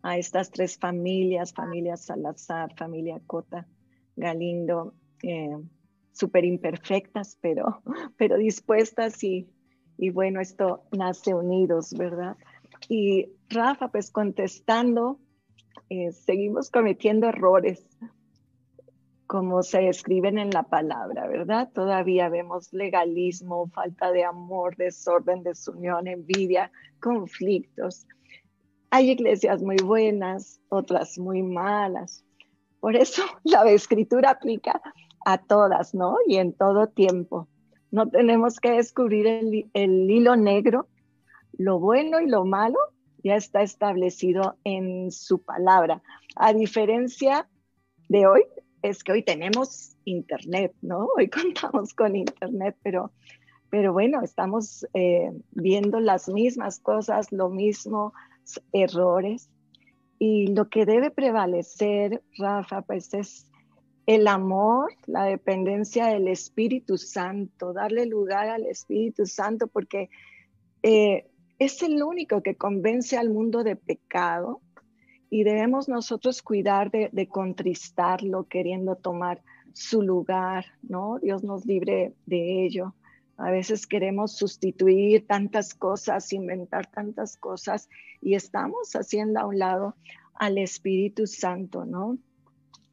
a 0.05 0.19
estas 0.19 0.51
tres 0.51 0.79
familias, 0.79 1.55
familia 1.55 1.97
Salazar, 1.97 2.75
familia 2.77 3.21
Cota, 3.27 3.67
Galindo, 4.17 4.93
eh, 5.23 5.57
súper 6.12 6.45
imperfectas, 6.45 7.38
pero, 7.40 7.83
pero 8.19 8.37
dispuestas 8.37 9.25
y, 9.25 9.49
y 9.97 10.11
bueno, 10.11 10.43
esto 10.43 10.83
nace 10.93 11.35
unidos, 11.35 11.95
¿verdad? 11.97 12.37
Y 12.90 13.33
Rafa, 13.49 13.88
pues 13.88 14.11
contestando, 14.11 15.19
eh, 15.88 16.12
seguimos 16.12 16.71
cometiendo 16.71 17.29
errores, 17.29 17.87
como 19.27 19.62
se 19.62 19.88
escriben 19.88 20.37
en 20.37 20.51
la 20.51 20.64
palabra, 20.64 21.27
¿verdad? 21.29 21.71
Todavía 21.73 22.29
vemos 22.29 22.75
legalismo, 22.75 23.69
falta 23.69 24.12
de 24.12 24.25
amor, 24.25 24.77
desorden, 24.77 25.43
desunión, 25.43 26.09
envidia, 26.09 26.71
conflictos. 27.01 28.07
Hay 28.94 29.11
iglesias 29.11 29.61
muy 29.61 29.78
buenas, 29.78 30.61
otras 30.68 31.18
muy 31.18 31.42
malas. 31.42 32.24
Por 32.78 32.94
eso 32.94 33.24
la 33.42 33.68
escritura 33.68 34.30
aplica 34.30 34.80
a 35.26 35.38
todas, 35.38 35.94
¿no? 35.94 36.14
Y 36.28 36.37
en 36.37 36.52
todo 36.52 36.87
tiempo. 36.87 37.48
No 37.90 38.09
tenemos 38.09 38.61
que 38.61 38.70
descubrir 38.70 39.26
el, 39.26 40.09
hilo 40.09 40.37
negro. 40.37 40.87
Lo 41.59 41.80
bueno 41.80 42.20
y 42.20 42.28
lo 42.28 42.44
malo 42.44 42.78
ya 43.24 43.35
está 43.35 43.62
establecido 43.62 44.59
en 44.62 45.11
su 45.11 45.42
palabra. 45.42 46.00
A 46.37 46.52
diferencia 46.52 47.48
de 48.09 48.28
hoy, 48.28 48.44
es 48.83 49.02
que 49.02 49.11
hoy 49.11 49.24
tenemos 49.24 49.96
internet, 50.04 50.72
¿no? 50.83 51.09
Hoy 51.16 51.28
contamos 51.28 51.94
con 51.94 52.14
internet, 52.14 52.76
pero 52.85 53.11
pero 53.70 53.92
bueno, 53.92 54.22
estamos 54.22 54.87
eh, 54.94 55.33
viendo 55.50 55.98
las 55.98 56.28
mismas 56.28 56.78
cosas, 56.78 57.33
lo 57.33 57.48
mismo, 57.48 58.12
errores. 58.72 59.50
Y 60.18 60.48
lo 60.48 60.68
que 60.68 60.87
debe 60.87 61.11
prevalecer, 61.11 62.22
Rafa, 62.38 62.83
pues 62.83 63.12
es 63.14 63.46
el 64.07 64.26
amor, 64.28 64.92
la 65.07 65.24
dependencia 65.24 66.07
del 66.07 66.28
Espíritu 66.28 66.98
Santo, 66.98 67.72
darle 67.72 68.07
lugar 68.07 68.48
al 68.48 68.66
Espíritu 68.66 69.26
Santo, 69.26 69.66
porque 69.66 70.11
eh, 70.83 71.26
es 71.59 71.83
el 71.83 72.02
único 72.02 72.42
que 72.42 72.57
convence 72.57 73.16
al 73.16 73.30
mundo 73.30 73.64
de 73.64 73.76
pecado 73.76 74.61
y 75.30 75.42
debemos 75.42 75.88
nosotros 75.88 76.42
cuidar 76.42 76.90
de, 76.90 77.09
de 77.12 77.28
contristarlo, 77.28 78.44
queriendo 78.44 78.96
tomar 78.96 79.42
su 79.72 80.02
lugar, 80.02 80.66
¿no? 80.83 81.18
Dios 81.20 81.42
nos 81.42 81.66
libre 81.66 82.14
de 82.26 82.64
ello. 82.64 82.94
A 83.37 83.51
veces 83.51 83.87
queremos 83.87 84.37
sustituir 84.37 85.27
tantas 85.27 85.75
cosas, 85.75 86.33
inventar 86.33 86.87
tantas 86.87 87.37
cosas 87.37 87.88
y 88.20 88.35
estamos 88.35 88.92
haciendo 88.94 89.40
a 89.40 89.47
un 89.47 89.59
lado 89.59 89.97
al 90.35 90.59
Espíritu 90.59 91.27
Santo, 91.27 91.85
¿no? 91.85 92.18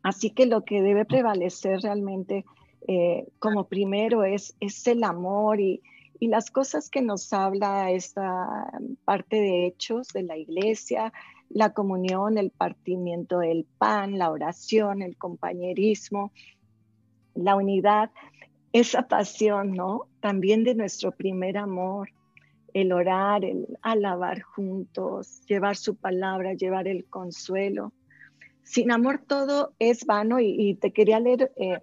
Así 0.04 0.32
que 0.32 0.48
lo 0.48 0.66
que 0.66 0.82
debe 0.82 1.06
prevalecer 1.06 1.82
realmente 1.82 2.46
eh, 2.88 3.28
como 3.40 3.66
primero 3.66 4.24
es, 4.24 4.56
es 4.60 4.88
el 4.88 5.04
amor 5.04 5.60
y, 5.60 5.82
y, 6.20 6.28
las 6.28 6.50
cosas 6.50 6.90
que 6.90 7.04
nos 7.04 7.32
habla 7.32 7.92
esta 7.92 8.72
parte 9.06 9.36
de 9.36 9.68
hechos 9.68 10.08
de 10.10 10.24
la 10.24 10.38
iglesia, 10.38 11.14
la 11.50 11.74
comunión, 11.74 12.40
el 12.40 12.50
partimiento 12.50 13.40
del 13.40 13.66
pan, 13.78 14.18
la 14.18 14.32
oración, 14.32 15.04
el 15.04 15.16
compañerismo, 15.18 16.32
la 17.36 17.56
unidad, 17.56 18.10
esa 18.74 19.08
pasión, 19.08 19.72
¿no? 19.72 20.08
También 20.22 20.64
de 20.64 20.76
nuestro 20.76 21.12
primer 21.12 21.58
amor, 21.58 22.10
el 22.74 22.94
orar, 22.94 23.44
el 23.44 23.68
alabar 23.82 24.42
juntos, 24.42 25.42
llevar 25.46 25.76
su 25.76 25.96
palabra, 25.96 26.54
llevar 26.54 26.88
el 26.88 27.06
consuelo. 27.06 27.92
Sin 28.64 28.92
amor 28.92 29.22
todo 29.28 29.74
es 29.80 30.06
vano 30.06 30.40
y, 30.40 30.76
te 30.76 30.92
quería 30.92 31.20
leer, 31.20 31.52
eh, 31.58 31.80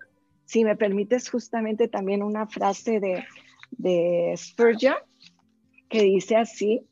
si 0.47 0.65
me 0.65 0.77
permites, 0.77 1.29
justamente 1.29 1.89
también 1.89 2.23
una 2.23 2.47
frase 2.47 3.01
de, 3.01 3.25
de 3.73 4.33
Spurgeon 4.37 4.97
que 5.91 6.03
dice 6.03 6.37
así, 6.37 6.87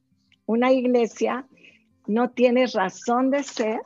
una 0.45 0.73
iglesia 0.73 1.47
no 2.07 2.31
tiene 2.31 2.67
razón 2.67 3.31
de 3.31 3.43
ser 3.43 3.81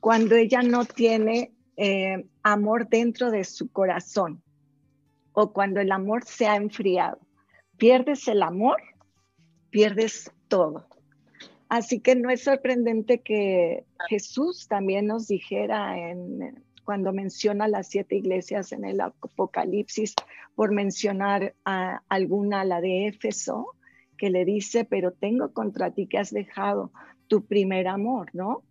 cuando 0.00 0.36
ella 0.36 0.62
no 0.62 0.84
tiene 0.84 1.52
eh, 1.76 2.24
amor 2.42 2.88
dentro 2.88 3.30
de 3.30 3.44
su 3.44 3.70
corazón 3.70 4.42
o 5.40 5.52
cuando 5.52 5.80
el 5.80 5.92
amor 5.92 6.24
se 6.24 6.48
ha 6.48 6.56
enfriado. 6.56 7.20
Pierdes 7.76 8.26
el 8.26 8.42
amor, 8.42 8.82
pierdes 9.70 10.32
todo. 10.48 10.88
Así 11.68 12.00
que 12.00 12.16
no 12.16 12.28
es 12.28 12.42
sorprendente 12.42 13.20
que 13.20 13.84
Jesús 14.08 14.66
también 14.66 15.06
nos 15.06 15.28
dijera 15.28 15.96
en, 15.96 16.64
cuando 16.84 17.12
menciona 17.12 17.68
las 17.68 17.86
siete 17.86 18.16
iglesias 18.16 18.72
en 18.72 18.84
el 18.84 19.00
Apocalipsis, 19.00 20.16
por 20.56 20.72
mencionar 20.72 21.54
a 21.64 22.02
alguna, 22.08 22.64
la 22.64 22.80
de 22.80 23.06
Éfeso, 23.06 23.76
que 24.16 24.30
le 24.30 24.44
dice, 24.44 24.84
pero 24.84 25.12
tengo 25.12 25.52
contra 25.52 25.92
ti 25.92 26.08
que 26.08 26.18
has 26.18 26.32
dejado 26.32 26.90
tu 27.28 27.46
primer 27.46 27.86
amor, 27.86 28.30
¿no? 28.32 28.64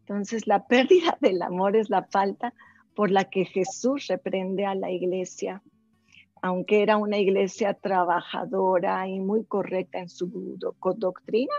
Entonces 0.00 0.46
la 0.46 0.66
pérdida 0.66 1.16
del 1.22 1.40
amor 1.40 1.76
es 1.76 1.88
la 1.88 2.02
falta 2.02 2.52
por 2.94 3.10
la 3.10 3.30
que 3.30 3.46
Jesús 3.46 4.08
reprende 4.08 4.66
a 4.66 4.74
la 4.74 4.90
iglesia 4.90 5.62
aunque 6.42 6.82
era 6.82 6.96
una 6.96 7.18
iglesia 7.18 7.74
trabajadora 7.74 9.06
y 9.08 9.20
muy 9.20 9.44
correcta 9.44 9.98
en 9.98 10.08
su 10.08 10.56
doctrina, 10.96 11.54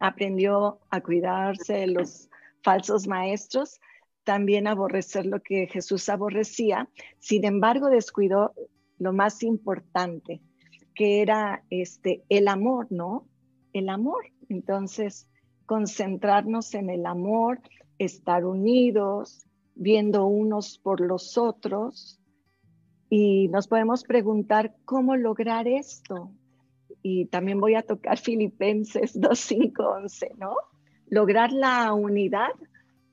aprendió 0.00 0.80
a 0.90 1.00
cuidarse 1.00 1.74
de 1.74 1.86
los 1.88 2.28
falsos 2.62 3.06
maestros, 3.06 3.80
también 4.24 4.66
aborrecer 4.66 5.26
lo 5.26 5.40
que 5.42 5.66
Jesús 5.66 6.08
aborrecía. 6.08 6.88
Sin 7.18 7.44
embargo, 7.44 7.88
descuidó 7.88 8.52
lo 8.98 9.12
más 9.12 9.42
importante, 9.42 10.40
que 10.94 11.22
era 11.22 11.62
este 11.70 12.24
el 12.28 12.48
amor, 12.48 12.88
¿no? 12.90 13.26
El 13.72 13.88
amor. 13.88 14.24
Entonces, 14.48 15.28
concentrarnos 15.66 16.74
en 16.74 16.90
el 16.90 17.06
amor, 17.06 17.60
estar 17.98 18.44
unidos, 18.44 19.46
viendo 19.74 20.26
unos 20.26 20.78
por 20.78 21.00
los 21.00 21.38
otros, 21.38 22.18
y 23.10 23.48
nos 23.48 23.68
podemos 23.68 24.04
preguntar 24.04 24.74
cómo 24.84 25.16
lograr 25.16 25.66
esto. 25.66 26.30
Y 27.02 27.26
también 27.26 27.60
voy 27.60 27.74
a 27.74 27.82
tocar 27.82 28.18
Filipenses 28.18 29.18
2.5.11, 29.18 30.36
¿no? 30.36 30.54
Lograr 31.08 31.52
la 31.52 31.92
unidad 31.94 32.50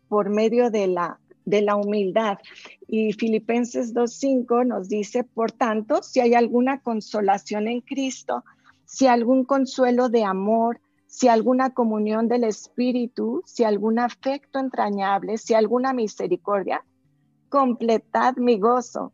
por 0.10 0.30
medio 0.30 0.70
de 0.70 0.88
la, 0.88 1.20
de 1.46 1.62
la 1.62 1.76
humildad. 1.76 2.40
Y 2.88 3.14
Filipenses 3.14 3.94
2.5 3.94 4.68
nos 4.68 4.90
dice, 4.90 5.24
por 5.24 5.52
tanto, 5.52 6.04
si 6.04 6.20
hay 6.20 6.34
alguna 6.34 6.82
consolación 6.82 7.68
en 7.68 7.82
Cristo, 7.82 8.44
si 8.86 9.08
algún 9.08 9.46
consuelo 9.46 10.10
de 10.10 10.26
amor, 10.26 10.82
si 11.08 11.30
alguna 11.30 11.70
comunión 11.70 12.28
del 12.28 12.44
Espíritu, 12.44 13.42
si 13.46 13.64
algún 13.64 14.00
afecto 14.00 14.60
entrañable, 14.60 15.38
si 15.38 15.54
alguna 15.54 15.94
misericordia, 15.94 16.84
completad 17.48 18.36
mi 18.36 18.60
gozo 18.60 19.14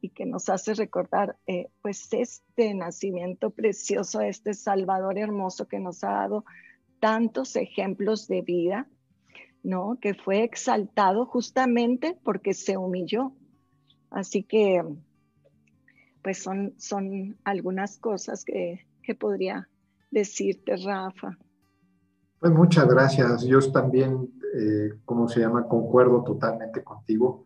y 0.00 0.10
que 0.10 0.26
nos 0.26 0.48
hace 0.48 0.74
recordar 0.74 1.36
eh, 1.46 1.68
pues 1.82 2.08
este 2.12 2.74
nacimiento 2.74 3.50
precioso, 3.50 4.20
este 4.20 4.54
Salvador 4.54 5.18
hermoso 5.18 5.68
que 5.68 5.78
nos 5.78 6.02
ha 6.04 6.10
dado 6.10 6.44
tantos 7.00 7.56
ejemplos 7.56 8.28
de 8.28 8.42
vida, 8.42 8.86
¿no? 9.62 9.98
Que 10.00 10.14
fue 10.14 10.42
exaltado 10.42 11.26
justamente 11.26 12.16
porque 12.24 12.54
se 12.54 12.76
humilló. 12.76 13.32
Así 14.10 14.42
que, 14.42 14.82
pues 16.22 16.42
son, 16.42 16.74
son 16.78 17.36
algunas 17.44 17.98
cosas 17.98 18.44
que, 18.44 18.86
que 19.02 19.14
podría 19.14 19.68
decirte, 20.10 20.76
Rafa. 20.76 21.38
Pues 22.38 22.52
muchas 22.52 22.88
gracias. 22.88 23.44
Yo 23.44 23.58
también, 23.70 24.30
eh, 24.54 24.94
¿cómo 25.04 25.28
se 25.28 25.40
llama? 25.40 25.66
Concuerdo 25.68 26.24
totalmente 26.24 26.82
contigo. 26.82 27.44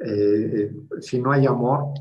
Eh, 0.00 0.10
eh, 0.10 0.72
si 1.00 1.20
no 1.20 1.32
hay 1.32 1.46
amor, 1.46 1.92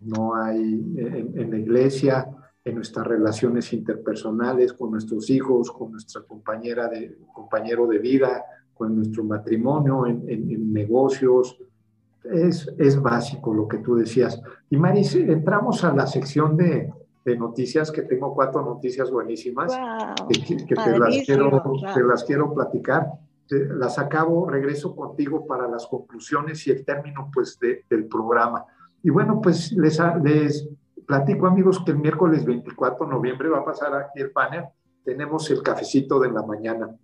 no 0.00 0.34
hay 0.34 0.58
en, 0.96 1.50
la 1.50 1.58
iglesia, 1.58 2.28
en 2.64 2.74
nuestras 2.74 3.06
relaciones 3.06 3.72
interpersonales 3.72 4.72
con 4.72 4.90
nuestros 4.90 5.28
hijos, 5.30 5.70
con 5.70 5.92
nuestra 5.92 6.22
compañera 6.22 6.88
de, 6.88 7.18
compañero 7.32 7.86
de 7.86 7.98
vida, 7.98 8.44
con 8.74 8.96
nuestro 8.96 9.24
matrimonio, 9.24 10.06
en, 10.06 10.72
negocios. 10.72 11.58
Es, 12.24 12.70
es, 12.78 13.00
básico 13.00 13.54
lo 13.54 13.66
que 13.66 13.78
tú 13.78 13.94
decías. 13.94 14.40
Y 14.68 14.76
Maris, 14.76 15.14
entramos 15.14 15.84
a 15.84 15.94
la 15.94 16.06
sección 16.06 16.56
de, 16.56 16.90
de 17.24 17.36
noticias, 17.36 17.90
que 17.90 18.02
tengo 18.02 18.34
cuatro 18.34 18.62
noticias 18.62 19.10
buenísimas 19.10 19.72
que, 20.28 20.56
te, 20.56 20.98
las 20.98 21.16
quiero, 21.24 21.62
te 21.94 22.02
las 22.02 22.24
quiero 22.24 22.52
platicar 22.54 23.06
las 23.50 23.98
acabo, 23.98 24.48
regreso 24.48 24.94
contigo 24.94 25.46
para 25.46 25.68
las 25.68 25.86
conclusiones 25.86 26.66
y 26.66 26.70
el 26.70 26.84
término 26.84 27.30
pues 27.32 27.58
del 27.58 28.06
programa. 28.06 28.64
Y 29.02 29.10
bueno, 29.10 29.40
pues 29.40 29.72
les, 29.72 30.00
les 30.22 30.68
platico 31.06 31.46
amigos 31.46 31.82
que 31.84 31.92
el 31.92 31.98
miércoles 31.98 32.44
24 32.44 33.06
de 33.06 33.12
noviembre 33.12 33.48
va 33.48 33.58
a 33.58 33.64
pasar 33.64 33.94
aquí 33.94 34.20
el 34.20 34.30
panel. 34.30 34.64
Tenemos 35.04 35.50
el 35.50 35.62
cafecito 35.62 36.20
de 36.20 36.30
la 36.30 36.42
mañana, 36.42 36.96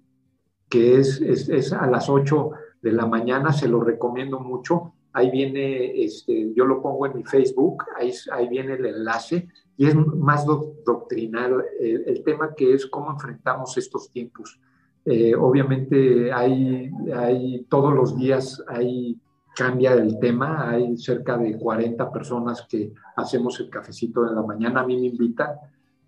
que 0.68 0.98
es, 0.98 1.20
es, 1.20 1.72
a 1.72 1.86
las 1.86 2.08
8 2.08 2.50
de 2.82 2.92
la 2.92 3.06
mañana, 3.06 3.52
se 3.52 3.68
lo 3.68 3.80
recomiendo 3.80 4.38
mucho. 4.38 4.92
Ahí 5.12 5.30
viene, 5.30 6.04
este, 6.04 6.52
yo 6.54 6.66
lo 6.66 6.82
pongo 6.82 7.06
en 7.06 7.16
mi 7.16 7.24
Facebook, 7.24 7.84
ahí, 7.98 8.12
ahí 8.30 8.48
viene 8.48 8.74
el 8.74 8.84
enlace 8.84 9.48
y 9.78 9.86
es 9.86 9.94
más 9.94 10.44
doctrinal 10.46 11.64
el, 11.80 12.04
el 12.06 12.22
tema 12.22 12.54
que 12.54 12.74
es 12.74 12.86
cómo 12.86 13.10
enfrentamos 13.10 13.76
estos 13.78 14.10
tiempos 14.10 14.60
eh, 15.06 15.34
obviamente 15.36 16.32
hay, 16.32 16.90
hay 17.14 17.64
todos 17.68 17.94
los 17.94 18.16
días 18.16 18.62
hay 18.66 19.16
cambia 19.56 19.94
el 19.94 20.18
tema, 20.18 20.68
hay 20.68 20.96
cerca 20.98 21.38
de 21.38 21.56
40 21.56 22.12
personas 22.12 22.66
que 22.68 22.92
hacemos 23.16 23.58
el 23.58 23.70
cafecito 23.70 24.22
de 24.24 24.34
la 24.34 24.42
mañana, 24.42 24.80
a 24.80 24.86
mí 24.86 25.00
me 25.00 25.06
invitan 25.06 25.56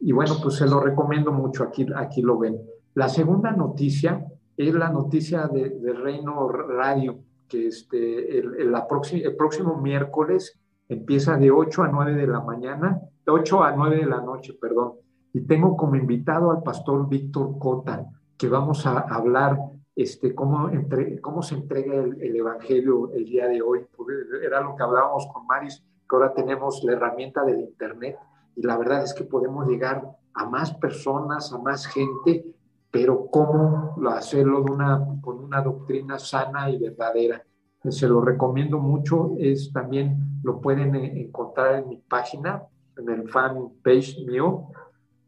Y 0.01 0.12
bueno, 0.12 0.34
pues 0.42 0.57
se 0.57 0.66
lo 0.66 0.80
recomiendo 0.80 1.32
mucho, 1.32 1.64
aquí, 1.64 1.86
aquí 1.96 2.20
lo 2.20 2.38
ven. 2.38 2.61
La 2.94 3.09
segunda 3.09 3.51
noticia 3.53 4.26
es 4.57 4.74
la 4.74 4.90
noticia 4.90 5.49
de, 5.49 5.92
Reino 5.94 6.49
Radio, 6.49 7.20
que 7.49 7.68
este, 7.68 8.38
el, 8.38 8.70
la 8.70 8.86
el 9.12 9.36
próximo 9.36 9.80
miércoles 9.80 10.59
empieza 10.88 11.38
de 11.38 11.51
8 11.51 11.84
a 11.84 11.88
9 11.88 12.14
de 12.14 12.26
la 12.26 12.40
mañana, 12.40 13.01
de 13.24 13.32
8 13.32 13.64
a 13.64 13.72
9 13.72 13.96
de 13.96 14.07
la 14.07 14.20
noche, 14.20 14.59
perdón. 14.61 14.94
Y 15.32 15.40
tengo 15.40 15.76
como 15.76 15.96
invitado 15.96 16.51
al 16.51 16.62
pastor 16.62 17.09
Víctor 17.09 17.59
Cota, 17.59 18.05
que 18.39 18.49
vamos 18.49 18.86
a 18.86 19.01
hablar 19.01 19.59
este, 19.97 20.34
cómo, 20.34 20.68
entre, 20.68 21.20
cómo 21.20 21.43
se 21.43 21.57
entrega 21.57 21.95
el, 21.95 22.22
el, 22.22 22.36
Evangelio 22.36 23.12
el 23.12 23.24
día 23.24 23.49
de 23.49 23.61
hoy. 23.61 23.84
Era 24.43 24.61
lo 24.61 24.76
que 24.76 24.82
hablábamos 24.84 25.26
con 25.32 25.45
Maris, 25.47 25.82
que 26.09 26.16
ahora 26.16 26.32
tenemos 26.32 26.82
la 26.84 26.93
herramienta 26.93 27.45
del 27.45 27.61
Internet 27.61 28.16
y 28.55 28.62
la 28.62 28.76
verdad 28.76 29.03
es 29.03 29.12
que 29.12 29.24
podemos 29.24 29.68
llegar 29.68 30.03
a 30.34 30.49
más 30.49 30.72
personas, 30.74 31.53
a 31.53 31.59
más 31.59 31.86
gente, 31.86 32.45
pero 32.91 33.26
cómo 33.30 33.97
hacerlo 34.11 34.62
de 34.62 34.72
una, 34.72 35.05
con 35.20 35.39
una 35.39 35.61
doctrina 35.61 36.18
sana 36.18 36.70
y 36.70 36.78
verdadera. 36.78 37.45
Se 37.89 38.09
lo 38.09 38.20
recomiendo 38.20 38.78
mucho, 38.78 39.32
es 39.39 39.72
también 39.72 40.41
lo 40.43 40.61
pueden 40.61 40.95
eh, 40.95 41.22
encontrar 41.22 41.76
en 41.76 41.89
mi 41.89 41.97
página, 41.99 42.62
en 42.97 43.09
el 43.09 43.28
fan 43.28 43.68
page 43.82 44.24
mío, 44.26 44.68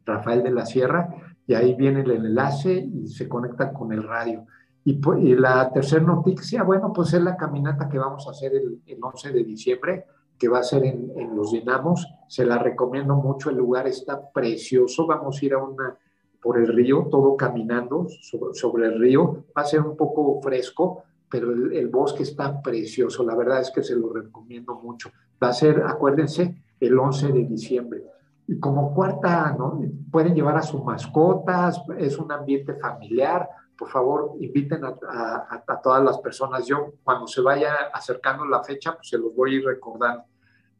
Rafael 0.05 0.43
de 0.43 0.51
la 0.51 0.65
Sierra, 0.65 1.09
y 1.51 1.53
ahí 1.53 1.75
viene 1.75 1.99
el 1.99 2.11
enlace 2.11 2.71
y 2.71 3.07
se 3.07 3.27
conecta 3.27 3.73
con 3.73 3.91
el 3.91 4.03
radio. 4.03 4.45
Y, 4.85 5.01
la 5.35 5.69
tercera 5.73 6.01
noticia, 6.01 6.63
bueno, 6.63 6.93
pues 6.93 7.13
es 7.13 7.21
la 7.21 7.35
caminata 7.35 7.89
que 7.89 7.97
vamos 7.97 8.25
a 8.25 8.31
hacer 8.31 8.53
el, 8.53 8.81
el 8.87 9.03
11 9.03 9.33
de 9.33 9.43
diciembre 9.43 10.05
que 10.39 10.47
va 10.47 10.59
a 10.59 10.63
ser 10.63 10.85
en, 10.85 11.35
Los 11.35 11.51
Dinamos. 11.51 12.07
Se 12.29 12.45
la 12.45 12.57
recomiendo 12.57 13.15
mucho, 13.15 13.49
el 13.49 13.57
lugar 13.57 13.85
está 13.85 14.31
precioso. 14.31 15.05
Vamos 15.05 15.41
a 15.41 15.45
ir 15.45 15.53
a 15.53 15.57
una 15.57 15.97
por 16.41 16.57
el 16.57 16.67
río, 16.67 17.09
todo 17.11 17.35
caminando 17.35 18.07
sobre, 18.53 18.87
el 18.87 18.97
río. 18.97 19.43
Va 19.55 19.63
a 19.63 19.65
ser 19.65 19.81
un 19.81 19.97
poco 19.97 20.39
fresco, 20.41 21.03
pero 21.29 21.51
el, 21.51 21.89
bosque 21.89 22.23
está 22.23 22.61
precioso. 22.61 23.25
La 23.25 23.35
verdad 23.35 23.59
es 23.59 23.71
que 23.71 23.83
se 23.83 23.93
lo 23.93 24.13
recomiendo 24.13 24.75
mucho. 24.75 25.11
Va 25.43 25.49
a 25.49 25.53
ser, 25.53 25.83
acuérdense, 25.85 26.63
el 26.79 26.97
11 26.97 27.33
de 27.33 27.45
diciembre. 27.45 28.03
Y 28.51 28.59
como 28.59 28.93
cuarta, 28.93 29.55
¿no? 29.57 29.79
Pueden 30.11 30.35
llevar 30.35 30.57
a 30.57 30.61
sus 30.61 30.83
mascotas, 30.83 31.81
es 31.97 32.17
un 32.17 32.29
ambiente 32.33 32.73
familiar. 32.73 33.47
Por 33.77 33.87
favor, 33.87 34.33
inviten 34.41 34.83
a, 34.83 35.63
a 35.65 35.81
todas 35.81 36.03
las 36.03 36.19
personas. 36.19 36.67
Yo, 36.67 36.95
cuando 37.01 37.27
se 37.27 37.39
vaya 37.39 37.71
acercando 37.93 38.43
la 38.43 38.61
fecha, 38.61 38.93
pues 38.93 39.07
se 39.07 39.17
los 39.17 39.33
voy 39.33 39.53
a 39.53 39.57
ir 39.59 39.65
recordando. 39.65 40.25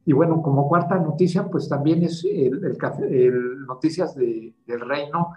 Y 0.06 0.12
bueno, 0.12 0.42
como 0.42 0.68
cuarta 0.68 1.00
noticia, 1.00 1.48
pues 1.48 1.70
también 1.70 2.04
es 2.04 2.26
el, 2.26 2.62
el, 3.10 3.66
Noticias 3.66 4.16
de, 4.16 4.54
del 4.66 4.82
Reino 4.82 5.32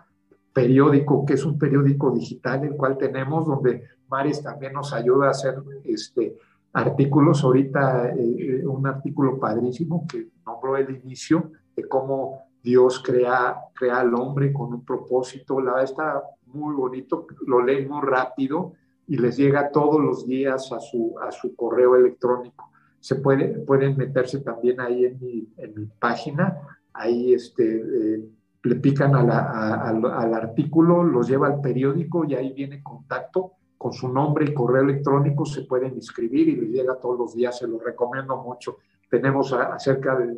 periódico, 0.53 1.25
que 1.25 1.35
es 1.35 1.45
un 1.45 1.57
periódico 1.57 2.11
digital, 2.11 2.65
el 2.65 2.77
cual 2.77 2.97
tenemos, 2.97 3.47
donde 3.47 3.85
Maris 4.09 4.43
también 4.43 4.73
nos 4.73 4.93
ayuda 4.93 5.29
a 5.29 5.31
hacer 5.31 5.55
este, 5.85 6.37
artículos. 6.73 7.45
Ahorita 7.45 8.09
eh, 8.09 8.17
eh, 8.19 8.67
un 8.67 8.87
artículo 8.87 9.39
padrísimo 9.39 10.05
que 10.09 10.29
nombró 10.45 10.77
el 10.77 10.91
inicio 10.97 11.53
de 11.77 11.89
cómo 11.89 12.41
Dios 12.63 13.03
crea, 13.03 13.57
crea 13.75 14.01
al 14.01 14.15
hombre 14.15 14.53
con 14.53 14.73
un 14.73 14.85
propósito. 14.85 15.61
La 15.61 15.83
está 15.83 16.23
muy 16.47 16.75
bonito, 16.75 17.27
lo 17.47 17.63
leen 17.63 17.89
muy 17.89 18.03
rápido 18.03 18.73
y 19.07 19.19
les 19.19 19.37
llega 19.37 19.71
todos 19.71 20.01
los 20.01 20.27
días 20.27 20.73
a 20.73 20.81
su, 20.81 21.15
a 21.21 21.31
su 21.31 21.55
correo 21.55 21.97
electrónico 21.97 22.71
se 23.05 23.17
puede, 23.17 23.49
pueden 23.49 23.99
meterse 23.99 24.41
también 24.41 24.81
ahí 24.81 25.05
en 25.05 25.21
mi, 25.21 25.47
en 25.59 25.75
mi 25.79 25.85
página, 25.99 26.57
ahí 26.95 27.35
este, 27.35 27.77
eh, 27.77 28.25
le 28.63 28.77
pican 28.77 29.15
al 29.15 30.35
artículo, 30.35 31.05
los 31.05 31.29
lleva 31.29 31.49
al 31.49 31.61
periódico 31.61 32.25
y 32.25 32.35
ahí 32.35 32.55
viene 32.55 32.83
contacto 32.83 33.53
con 33.77 33.93
su 33.93 34.09
nombre 34.09 34.47
y 34.47 34.55
correo 34.55 34.81
electrónico, 34.85 35.45
se 35.45 35.65
pueden 35.65 35.97
inscribir 35.97 36.49
y 36.49 36.57
les 36.57 36.71
llega 36.71 36.99
todos 36.99 37.19
los 37.19 37.35
días, 37.35 37.59
se 37.59 37.69
lo 37.69 37.79
recomiendo 37.79 38.39
mucho. 38.39 38.79
Tenemos 39.15 39.53
a, 39.53 39.79
cerca 39.79 40.17
de, 40.17 40.35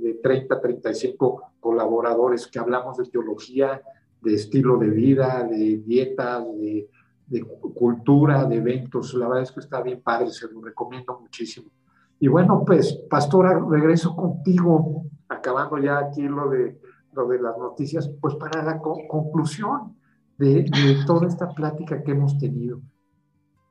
de 0.00 0.14
30, 0.22 0.60
35 0.60 1.54
colaboradores 1.58 2.46
que 2.46 2.60
hablamos 2.60 2.98
de 2.98 3.06
teología, 3.06 3.82
de 4.20 4.34
estilo 4.34 4.76
de 4.76 4.90
vida, 4.90 5.42
de 5.42 5.78
dietas, 5.78 6.44
de, 6.56 6.88
de 7.26 7.42
cultura, 7.42 8.44
de 8.44 8.58
eventos. 8.58 9.12
La 9.14 9.26
verdad 9.26 9.42
es 9.42 9.50
que 9.50 9.58
está 9.58 9.82
bien 9.82 10.00
padre, 10.00 10.30
se 10.30 10.46
lo 10.48 10.60
recomiendo 10.60 11.18
muchísimo. 11.18 11.68
Y 12.20 12.28
bueno, 12.28 12.62
pues, 12.64 12.92
pastora, 13.10 13.60
regreso 13.68 14.14
contigo, 14.14 15.06
acabando 15.28 15.78
ya 15.78 15.98
aquí 15.98 16.22
lo 16.22 16.48
de, 16.48 16.78
lo 17.12 17.26
de 17.26 17.42
las 17.42 17.58
noticias, 17.58 18.08
pues 18.20 18.36
para 18.36 18.62
la 18.62 18.78
conclusión 18.78 19.96
de, 20.38 20.70
toda 21.04 21.26
esta 21.26 21.48
plática 21.48 22.04
que 22.04 22.12
hemos 22.12 22.38
tenido. 22.38 22.80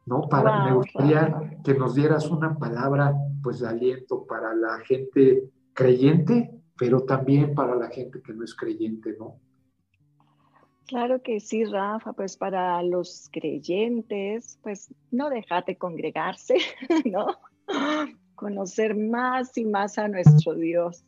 ¿no? 0.05 0.27
Para, 0.27 0.65
me 0.65 0.73
gustaría 0.73 1.59
que 1.63 1.73
nos 1.73 1.95
dieras 1.95 2.29
una 2.29 2.57
palabra, 2.57 3.15
pues, 3.41 3.59
de 3.59 3.67
aliento 3.67 4.25
para 4.25 4.53
la 4.53 4.79
gente 4.79 5.49
creyente, 5.73 6.51
pero 6.77 7.03
también 7.03 7.53
para 7.53 7.75
la 7.75 7.89
gente 7.89 8.21
que 8.21 8.33
no 8.33 8.43
es 8.43 8.55
creyente, 8.55 9.15
¿no? 9.17 9.39
Claro 10.87 11.21
que 11.21 11.39
sí, 11.39 11.63
Rafa, 11.63 12.11
pues 12.11 12.35
para 12.35 12.83
los 12.83 13.29
creyentes, 13.31 14.59
pues 14.61 14.93
no 15.09 15.29
dejate 15.29 15.77
congregarse, 15.77 16.57
¿no? 17.05 17.27
conocer 18.35 18.95
más 18.97 19.55
y 19.55 19.65
más 19.65 19.99
a 19.99 20.07
nuestro 20.07 20.55
Dios. 20.55 21.03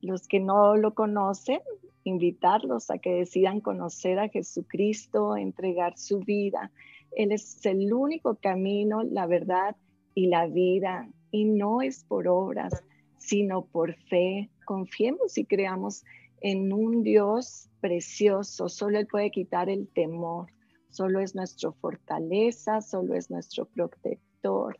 Los 0.00 0.28
que 0.28 0.38
no 0.38 0.76
lo 0.76 0.94
conocen, 0.94 1.60
invitarlos 2.04 2.88
a 2.88 2.98
que 2.98 3.10
decidan 3.14 3.60
conocer 3.60 4.20
a 4.20 4.28
Jesucristo, 4.28 5.36
entregar 5.36 5.98
su 5.98 6.20
vida. 6.20 6.70
Él 7.16 7.32
es 7.32 7.66
el 7.66 7.92
único 7.92 8.36
camino, 8.36 9.02
la 9.02 9.26
verdad 9.26 9.76
y 10.14 10.28
la 10.28 10.46
vida. 10.46 11.08
Y 11.32 11.46
no 11.46 11.82
es 11.82 12.04
por 12.04 12.28
obras, 12.28 12.84
sino 13.18 13.64
por 13.64 13.96
fe. 14.08 14.48
Confiemos 14.64 15.36
y 15.36 15.44
creamos 15.44 16.04
en 16.40 16.72
un 16.72 17.02
Dios 17.02 17.68
precioso. 17.80 18.68
Solo 18.68 19.00
Él 19.00 19.08
puede 19.08 19.32
quitar 19.32 19.68
el 19.68 19.88
temor. 19.88 20.52
Solo 20.90 21.18
es 21.18 21.34
nuestra 21.34 21.72
fortaleza, 21.72 22.80
solo 22.80 23.14
es 23.14 23.30
nuestro 23.30 23.66
protector. 23.66 24.78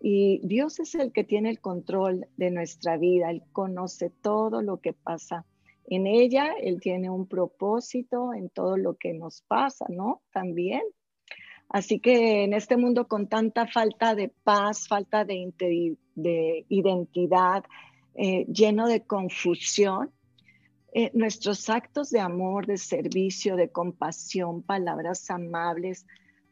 Y 0.00 0.40
Dios 0.46 0.80
es 0.80 0.94
el 0.94 1.12
que 1.12 1.24
tiene 1.24 1.50
el 1.50 1.60
control 1.60 2.26
de 2.36 2.50
nuestra 2.50 2.96
vida, 2.96 3.30
Él 3.30 3.42
conoce 3.52 4.10
todo 4.10 4.62
lo 4.62 4.80
que 4.80 4.92
pasa 4.92 5.46
en 5.90 6.06
ella, 6.06 6.52
Él 6.60 6.80
tiene 6.80 7.10
un 7.10 7.26
propósito 7.26 8.32
en 8.32 8.48
todo 8.48 8.76
lo 8.76 8.96
que 8.96 9.12
nos 9.12 9.42
pasa, 9.42 9.86
¿no? 9.88 10.22
También. 10.32 10.82
Así 11.70 12.00
que 12.00 12.42
en 12.42 12.52
este 12.52 12.76
mundo 12.76 13.06
con 13.06 13.28
tanta 13.28 13.68
falta 13.68 14.16
de 14.16 14.28
paz, 14.42 14.88
falta 14.88 15.24
de, 15.24 15.96
identidad, 16.68 17.64
eh, 18.16 18.44
lleno 18.46 18.88
de 18.88 19.06
confusión, 19.06 20.10
eh, 20.92 21.12
nuestros 21.14 21.70
actos 21.70 22.10
de 22.10 22.18
amor, 22.18 22.66
de 22.66 22.76
servicio, 22.76 23.54
de 23.54 23.70
compasión, 23.70 24.62
palabras 24.64 25.30
amables, 25.30 26.06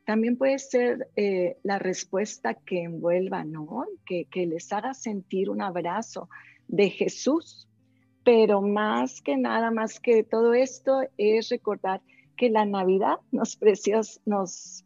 también 0.07 0.39
puede 0.39 0.61
ser 0.61 1.09
eh, 1.17 1.57
la 1.65 1.81
respuesta 1.81 2.55
que 2.55 2.85
envuelva, 2.85 3.45
¿no? 3.45 3.87
Que, 4.07 4.27
que 4.27 4.47
les 4.47 4.73
haga 4.73 4.95
sentir 4.95 5.51
un 5.51 5.61
abrazo 5.61 6.29
de 6.69 6.91
Jesús. 6.91 7.69
Pero 8.23 8.63
más 8.63 9.21
que 9.21 9.37
nada, 9.37 9.73
más 9.73 9.99
que 9.99 10.23
todo 10.23 10.55
esto, 10.55 11.01
es 11.17 11.49
recordar 11.49 12.03
que 12.37 12.51
la 12.51 12.65
Navidad 12.65 13.17
nos, 13.33 13.57
precios, 13.57 14.21
nos, 14.25 14.85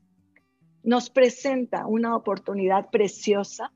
nos 0.83 1.11
presenta 1.11 1.87
una 1.87 2.17
oportunidad 2.17 2.91
preciosa 2.91 3.73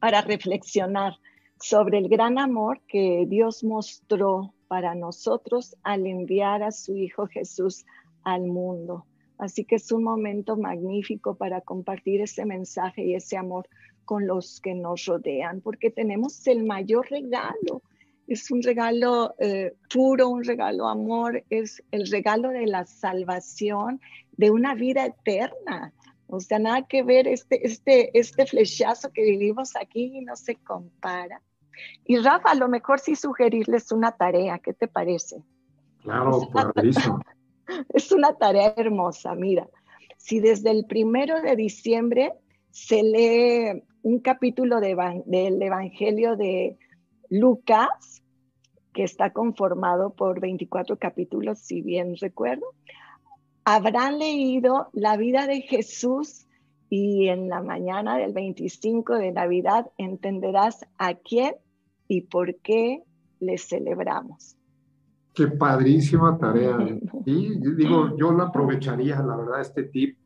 para 0.00 0.20
reflexionar 0.20 1.14
sobre 1.60 1.98
el 1.98 2.08
gran 2.08 2.38
amor 2.38 2.80
que 2.86 3.26
Dios 3.28 3.64
mostró 3.64 4.54
para 4.68 4.94
nosotros 4.94 5.76
al 5.82 6.06
enviar 6.06 6.62
a 6.62 6.70
su 6.70 6.96
Hijo 6.96 7.26
Jesús 7.26 7.84
al 8.22 8.46
mundo. 8.46 9.06
Así 9.38 9.64
que 9.64 9.76
es 9.76 9.92
un 9.92 10.02
momento 10.02 10.56
magnífico 10.56 11.36
para 11.36 11.60
compartir 11.60 12.20
ese 12.20 12.44
mensaje 12.44 13.04
y 13.04 13.14
ese 13.14 13.36
amor 13.36 13.68
con 14.04 14.26
los 14.26 14.60
que 14.60 14.74
nos 14.74 15.04
rodean, 15.04 15.60
porque 15.60 15.90
tenemos 15.90 16.46
el 16.46 16.64
mayor 16.64 17.08
regalo. 17.10 17.82
Es 18.26 18.50
un 18.50 18.62
regalo 18.62 19.34
eh, 19.38 19.74
puro, 19.92 20.28
un 20.28 20.44
regalo 20.44 20.88
amor, 20.88 21.44
es 21.50 21.82
el 21.92 22.10
regalo 22.10 22.50
de 22.50 22.66
la 22.66 22.84
salvación, 22.84 24.00
de 24.36 24.50
una 24.50 24.74
vida 24.74 25.06
eterna. 25.06 25.92
O 26.28 26.40
sea, 26.40 26.58
nada 26.58 26.86
que 26.86 27.02
ver 27.02 27.26
este, 27.26 27.66
este, 27.66 28.16
este 28.18 28.46
flechazo 28.46 29.10
que 29.12 29.22
vivimos 29.22 29.74
aquí 29.76 30.20
no 30.20 30.36
se 30.36 30.56
compara. 30.56 31.42
Y 32.04 32.18
Rafa, 32.18 32.50
a 32.50 32.54
lo 32.54 32.68
mejor 32.68 33.00
sí 33.00 33.16
sugerirles 33.16 33.92
una 33.92 34.12
tarea, 34.12 34.58
¿qué 34.58 34.74
te 34.74 34.88
parece? 34.88 35.42
Claro, 36.02 36.48
eso. 36.82 37.20
Es 37.92 38.12
una 38.12 38.32
tarea 38.34 38.72
hermosa, 38.78 39.34
mira. 39.34 39.68
Si 40.16 40.40
desde 40.40 40.70
el 40.70 40.86
primero 40.86 41.42
de 41.42 41.54
diciembre 41.54 42.32
se 42.70 43.02
lee 43.02 43.82
un 44.02 44.20
capítulo 44.20 44.80
del 44.80 45.62
Evangelio 45.62 46.36
de 46.36 46.78
Lucas, 47.28 48.22
que 48.94 49.04
está 49.04 49.32
conformado 49.32 50.14
por 50.14 50.40
24 50.40 50.96
capítulos, 50.98 51.58
si 51.58 51.82
bien 51.82 52.16
recuerdo, 52.16 52.66
habrán 53.68 54.18
leído 54.18 54.88
la 54.94 55.18
vida 55.18 55.46
de 55.46 55.60
Jesús 55.60 56.46
y 56.88 57.28
en 57.28 57.50
la 57.50 57.62
mañana 57.62 58.16
del 58.16 58.32
25 58.32 59.16
de 59.16 59.30
Navidad 59.30 59.90
entenderás 59.98 60.86
a 60.96 61.12
quién 61.16 61.54
y 62.08 62.22
por 62.22 62.56
qué 62.60 63.02
le 63.40 63.58
celebramos. 63.58 64.56
Qué 65.34 65.48
padrísima 65.48 66.38
tarea. 66.38 66.78
Y 67.26 67.60
digo, 67.74 68.16
yo 68.16 68.32
la 68.32 68.44
aprovecharía, 68.44 69.20
la 69.20 69.36
verdad, 69.36 69.60
este 69.60 69.82
tip 69.82 70.16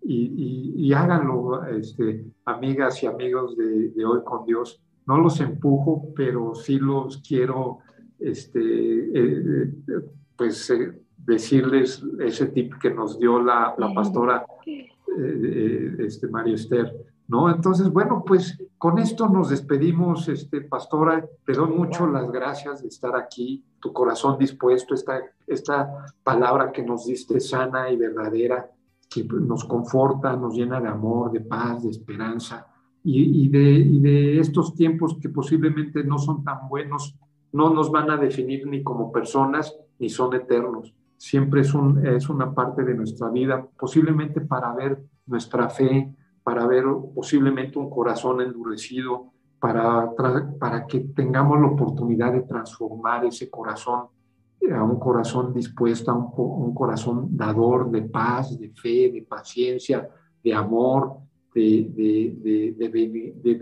y, 0.00 0.92
háganlo, 0.92 1.64
este, 1.64 2.24
amigas 2.44 3.02
y 3.02 3.06
amigos 3.06 3.56
de, 3.56 4.04
Hoy 4.04 4.22
con 4.22 4.46
Dios. 4.46 4.80
No 5.06 5.18
los 5.18 5.40
empujo, 5.40 6.12
pero 6.14 6.54
sí 6.54 6.78
los 6.78 7.16
quiero, 7.26 7.78
este, 8.20 8.60
eh, 8.60 9.72
pues, 10.36 10.70
eh, 10.70 10.92
decirles 11.26 12.02
ese 12.20 12.46
tip 12.46 12.74
que 12.80 12.90
nos 12.90 13.18
dio 13.18 13.40
la, 13.42 13.74
la 13.78 13.92
pastora 13.94 14.44
eh, 14.66 15.96
este, 16.00 16.28
María 16.28 16.54
Esther. 16.54 16.92
¿no? 17.28 17.50
Entonces, 17.50 17.90
bueno, 17.90 18.22
pues 18.26 18.58
con 18.78 18.98
esto 18.98 19.28
nos 19.28 19.48
despedimos, 19.50 20.28
este, 20.28 20.60
pastora. 20.60 21.26
Te 21.46 21.52
doy 21.52 21.70
mucho 21.70 22.06
las 22.06 22.30
gracias 22.30 22.82
de 22.82 22.88
estar 22.88 23.16
aquí, 23.16 23.64
tu 23.80 23.92
corazón 23.92 24.38
dispuesto, 24.38 24.94
esta, 24.94 25.20
esta 25.46 26.06
palabra 26.22 26.72
que 26.72 26.82
nos 26.82 27.06
diste 27.06 27.40
sana 27.40 27.90
y 27.90 27.96
verdadera, 27.96 28.70
que 29.08 29.24
nos 29.24 29.64
conforta, 29.64 30.36
nos 30.36 30.54
llena 30.54 30.80
de 30.80 30.88
amor, 30.88 31.32
de 31.32 31.40
paz, 31.40 31.82
de 31.82 31.90
esperanza. 31.90 32.66
Y, 33.06 33.50
de, 33.50 33.60
y 33.60 34.00
de 34.00 34.40
estos 34.40 34.74
tiempos 34.74 35.18
que 35.20 35.28
posiblemente 35.28 36.02
no 36.04 36.16
son 36.16 36.42
tan 36.42 36.70
buenos, 36.70 37.14
no 37.52 37.68
nos 37.68 37.92
van 37.92 38.10
a 38.10 38.16
definir 38.16 38.66
ni 38.66 38.82
como 38.82 39.12
personas, 39.12 39.76
ni 39.98 40.08
son 40.08 40.34
eternos. 40.34 40.94
Siempre 41.24 41.62
es, 41.62 41.72
un, 41.72 42.06
es 42.06 42.28
una 42.28 42.52
parte 42.52 42.84
de 42.84 42.92
nuestra 42.92 43.30
vida, 43.30 43.66
posiblemente 43.78 44.42
para 44.42 44.74
ver 44.74 45.02
nuestra 45.24 45.70
fe, 45.70 46.14
para 46.42 46.66
ver 46.66 46.84
posiblemente 47.14 47.78
un 47.78 47.88
corazón 47.88 48.42
endurecido, 48.42 49.32
para, 49.58 50.10
para 50.58 50.86
que 50.86 51.00
tengamos 51.00 51.58
la 51.58 51.68
oportunidad 51.68 52.30
de 52.30 52.42
transformar 52.42 53.24
ese 53.24 53.48
corazón 53.48 54.08
a 54.70 54.84
un 54.84 54.98
corazón 54.98 55.54
dispuesto, 55.54 56.10
a 56.10 56.14
un, 56.14 56.74
corazón 56.74 57.34
dador 57.34 57.90
de 57.90 58.02
paz, 58.02 58.60
de 58.60 58.68
fe, 58.68 59.10
de 59.10 59.22
paciencia, 59.26 60.06
de 60.42 60.52
amor, 60.52 61.20
de, 61.54 61.88
de, 61.90 62.74
de, 62.76 63.54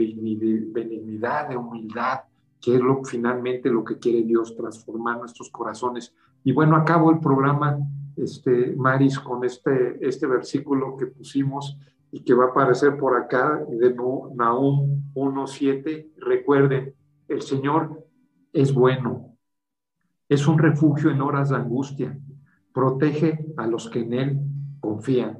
benignidad, 0.74 1.48
de 1.48 1.56
humildad, 1.56 2.22
que 2.60 2.74
es 2.74 2.80
lo, 2.80 3.04
finalmente 3.04 3.70
lo 3.70 3.84
que 3.84 3.98
quiere 3.98 4.24
Dios, 4.24 4.56
transformar 4.56 5.20
nuestros 5.20 5.48
corazones. 5.48 6.12
Y 6.44 6.52
bueno, 6.52 6.76
acabo 6.76 7.10
el 7.10 7.20
programa, 7.20 7.78
este, 8.16 8.74
Maris, 8.76 9.18
con 9.18 9.44
este, 9.44 9.98
este 10.06 10.26
versículo 10.26 10.96
que 10.96 11.06
pusimos 11.06 11.78
y 12.10 12.20
que 12.24 12.34
va 12.34 12.46
a 12.46 12.48
aparecer 12.48 12.96
por 12.96 13.16
acá 13.16 13.64
de 13.68 13.94
Nahum 13.94 15.02
1.7. 15.14 16.12
Recuerden, 16.18 16.94
el 17.28 17.42
Señor 17.42 18.04
es 18.52 18.74
bueno, 18.74 19.36
es 20.28 20.46
un 20.46 20.58
refugio 20.58 21.10
en 21.10 21.20
horas 21.20 21.50
de 21.50 21.56
angustia, 21.56 22.18
protege 22.72 23.46
a 23.56 23.66
los 23.66 23.88
que 23.88 24.00
en 24.00 24.12
Él 24.12 24.40
confían. 24.80 25.38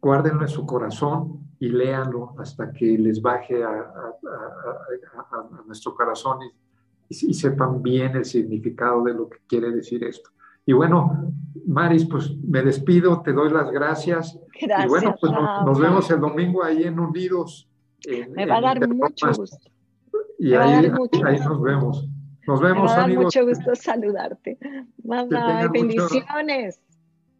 Guárdenlo 0.00 0.42
en 0.42 0.48
su 0.48 0.66
corazón 0.66 1.42
y 1.58 1.68
léanlo 1.68 2.34
hasta 2.38 2.72
que 2.72 2.98
les 2.98 3.22
baje 3.22 3.62
a, 3.62 3.92
nuestro 5.66 5.94
corazón 5.94 6.38
y 7.22 7.34
sepan 7.34 7.82
bien 7.82 8.16
el 8.16 8.24
significado 8.24 9.04
de 9.04 9.14
lo 9.14 9.28
que 9.28 9.38
quiere 9.46 9.70
decir 9.70 10.02
esto. 10.04 10.30
Y 10.64 10.72
bueno, 10.72 11.32
Maris, 11.66 12.06
pues 12.06 12.34
me 12.36 12.62
despido, 12.62 13.22
te 13.22 13.32
doy 13.32 13.50
las 13.50 13.70
gracias. 13.70 14.38
Gracias. 14.60 14.86
Y 14.86 14.88
bueno, 14.88 15.14
pues 15.20 15.32
nos, 15.32 15.78
vemos 15.78 16.10
el 16.10 16.20
domingo 16.20 16.62
ahí 16.62 16.84
en 16.84 16.98
Unidos. 16.98 17.68
me 18.30 18.46
va 18.46 18.58
a 18.58 18.60
dar 18.60 18.88
mucho 18.88 19.26
gusto. 19.34 19.70
Y 20.38 20.54
ahí, 20.54 20.90
ahí 21.24 21.38
nos 21.40 21.62
vemos. 21.62 22.08
Nos 22.46 22.60
vemos, 22.60 22.82
me 22.82 22.88
va 22.88 22.94
a 22.94 23.08
dar 23.08 23.14
mucho 23.14 23.46
gusto 23.46 23.74
saludarte. 23.74 24.58
Mamá, 25.04 25.68
bendiciones. 25.68 26.80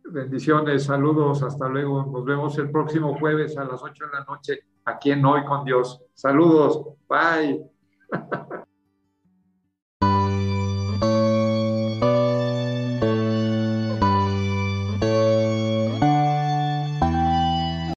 bendiciones, 0.04 0.84
saludos, 0.84 1.42
hasta 1.42 1.68
luego. 1.68 2.06
Nos 2.06 2.24
vemos 2.24 2.58
el 2.58 2.70
próximo 2.70 3.18
jueves 3.18 3.56
a 3.56 3.64
las 3.64 3.82
8 3.82 4.04
de 4.06 4.10
la 4.12 4.24
noche 4.24 4.60
aquí 4.84 5.10
en 5.10 5.24
Hoy 5.24 5.44
con 5.44 5.64
Dios. 5.64 6.02
Saludos, 6.14 6.86
bye. 7.08 7.64